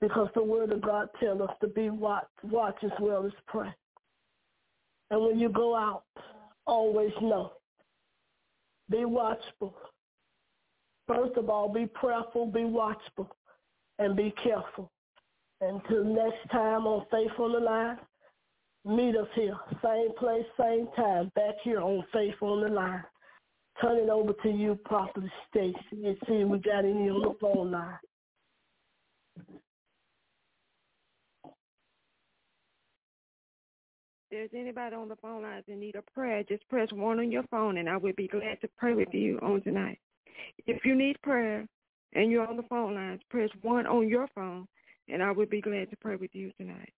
because 0.00 0.28
the 0.34 0.42
word 0.42 0.72
of 0.72 0.80
God 0.80 1.08
tells 1.20 1.40
us 1.40 1.50
to 1.60 1.68
be 1.68 1.90
watch, 1.90 2.26
watch 2.44 2.76
as 2.82 2.92
well 3.00 3.26
as 3.26 3.32
pray. 3.46 3.72
And 5.10 5.20
when 5.20 5.38
you 5.38 5.48
go 5.48 5.74
out, 5.74 6.04
always 6.66 7.12
know 7.20 7.52
be 8.90 9.04
watchful. 9.04 9.74
First 11.06 11.36
of 11.36 11.50
all, 11.50 11.72
be 11.72 11.86
prayerful, 11.86 12.46
be 12.46 12.64
watchful, 12.64 13.28
and 13.98 14.16
be 14.16 14.32
careful. 14.42 14.90
Until 15.60 16.04
next 16.04 16.48
time 16.50 16.86
on 16.86 17.04
Faith 17.10 17.32
on 17.38 17.52
the 17.52 17.58
Line, 17.58 17.98
meet 18.84 19.16
us 19.16 19.28
here. 19.34 19.58
Same 19.82 20.14
place, 20.16 20.44
same 20.58 20.88
time, 20.96 21.30
back 21.34 21.54
here 21.62 21.80
on 21.80 22.04
Faith 22.12 22.36
on 22.40 22.62
the 22.62 22.68
Line. 22.68 23.04
Turn 23.80 23.98
it 23.98 24.08
over 24.08 24.32
to 24.42 24.50
you, 24.50 24.78
Prophet 24.84 25.24
Stacy, 25.50 25.76
and 25.92 26.16
see 26.26 26.34
if 26.34 26.48
we 26.48 26.58
got 26.58 26.84
any 26.84 27.08
on 27.10 27.22
the 27.22 27.34
phone 27.40 27.70
line. 27.70 27.98
There's 34.30 34.50
anybody 34.54 34.94
on 34.94 35.08
the 35.08 35.16
phone 35.16 35.42
lines 35.42 35.64
in 35.68 35.80
need 35.80 35.96
of 35.96 36.04
prayer, 36.14 36.42
just 36.42 36.68
press 36.68 36.88
one 36.92 37.18
on 37.18 37.32
your 37.32 37.44
phone 37.44 37.78
and 37.78 37.88
I 37.88 37.96
will 37.96 38.12
be 38.16 38.28
glad 38.28 38.60
to 38.60 38.68
pray 38.76 38.94
with 38.94 39.12
you 39.12 39.38
on 39.42 39.62
tonight. 39.62 39.98
If 40.66 40.84
you 40.84 40.94
need 40.94 41.20
prayer 41.22 41.66
and 42.14 42.30
you're 42.30 42.46
on 42.46 42.56
the 42.56 42.62
phone 42.64 42.94
lines, 42.94 43.20
press 43.30 43.50
one 43.62 43.86
on 43.86 44.08
your 44.08 44.28
phone 44.34 44.66
and 45.08 45.22
I 45.22 45.32
will 45.32 45.46
be 45.46 45.60
glad 45.60 45.90
to 45.90 45.96
pray 45.96 46.16
with 46.16 46.30
you 46.34 46.52
tonight. 46.58 46.92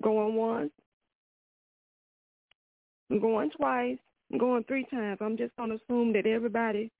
Going 0.00 0.34
once, 0.34 0.72
going 3.10 3.50
twice, 3.56 3.98
going 4.38 4.64
three 4.64 4.86
times. 4.90 5.18
I'm 5.20 5.36
just 5.36 5.54
going 5.56 5.70
to 5.70 5.76
assume 5.76 6.12
that 6.14 6.26
everybody 6.26 6.90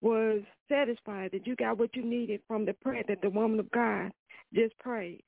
was 0.00 0.42
satisfied 0.68 1.30
that 1.32 1.46
you 1.46 1.56
got 1.56 1.78
what 1.78 1.94
you 1.96 2.04
needed 2.04 2.40
from 2.46 2.66
the 2.66 2.74
prayer 2.74 3.02
that 3.08 3.22
the 3.22 3.30
woman 3.30 3.58
of 3.58 3.70
God 3.70 4.12
just 4.54 4.78
prayed. 4.78 5.22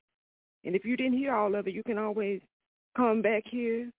And 0.63 0.75
if 0.75 0.85
you 0.85 0.95
didn't 0.95 1.17
hear 1.17 1.33
all 1.33 1.55
of 1.55 1.67
it, 1.67 1.73
you 1.73 1.83
can 1.83 1.97
always 1.97 2.41
come 2.95 3.21
back 3.21 3.43
here 3.49 3.89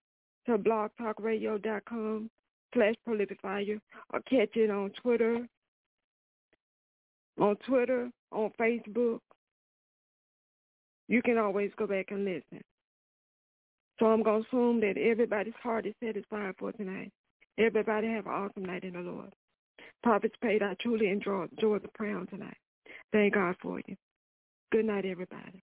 to 0.45 0.57
blogtalkradio.com 0.57 2.29
slash 2.73 2.95
prolificfire 3.07 3.79
or 4.13 4.21
catch 4.21 4.55
it 4.55 4.69
on 4.69 4.91
Twitter, 5.01 5.47
on 7.39 7.55
Twitter, 7.67 8.09
on 8.31 8.51
Facebook. 8.59 9.19
You 11.07 11.21
can 11.21 11.37
always 11.37 11.71
go 11.77 11.87
back 11.87 12.07
and 12.11 12.23
listen. 12.23 12.61
So 13.99 14.05
I'm 14.05 14.23
going 14.23 14.43
to 14.43 14.47
assume 14.47 14.79
that 14.81 14.97
everybody's 14.97 15.53
heart 15.61 15.85
is 15.85 15.93
satisfied 16.03 16.53
for 16.57 16.71
tonight. 16.71 17.11
Everybody 17.59 18.07
have 18.09 18.27
an 18.27 18.33
awesome 18.33 18.65
night 18.65 18.85
in 18.85 18.93
the 18.93 19.01
Lord. 19.01 19.33
Prophetess 20.03 20.37
Pate. 20.41 20.63
I 20.63 20.75
truly 20.81 21.09
enjoy, 21.09 21.47
enjoy 21.57 21.79
the 21.79 21.89
prayer 21.89 22.23
tonight. 22.29 22.57
Thank 23.13 23.35
God 23.35 23.55
for 23.61 23.81
you. 23.87 23.95
Good 24.71 24.85
night, 24.85 25.05
everybody. 25.05 25.53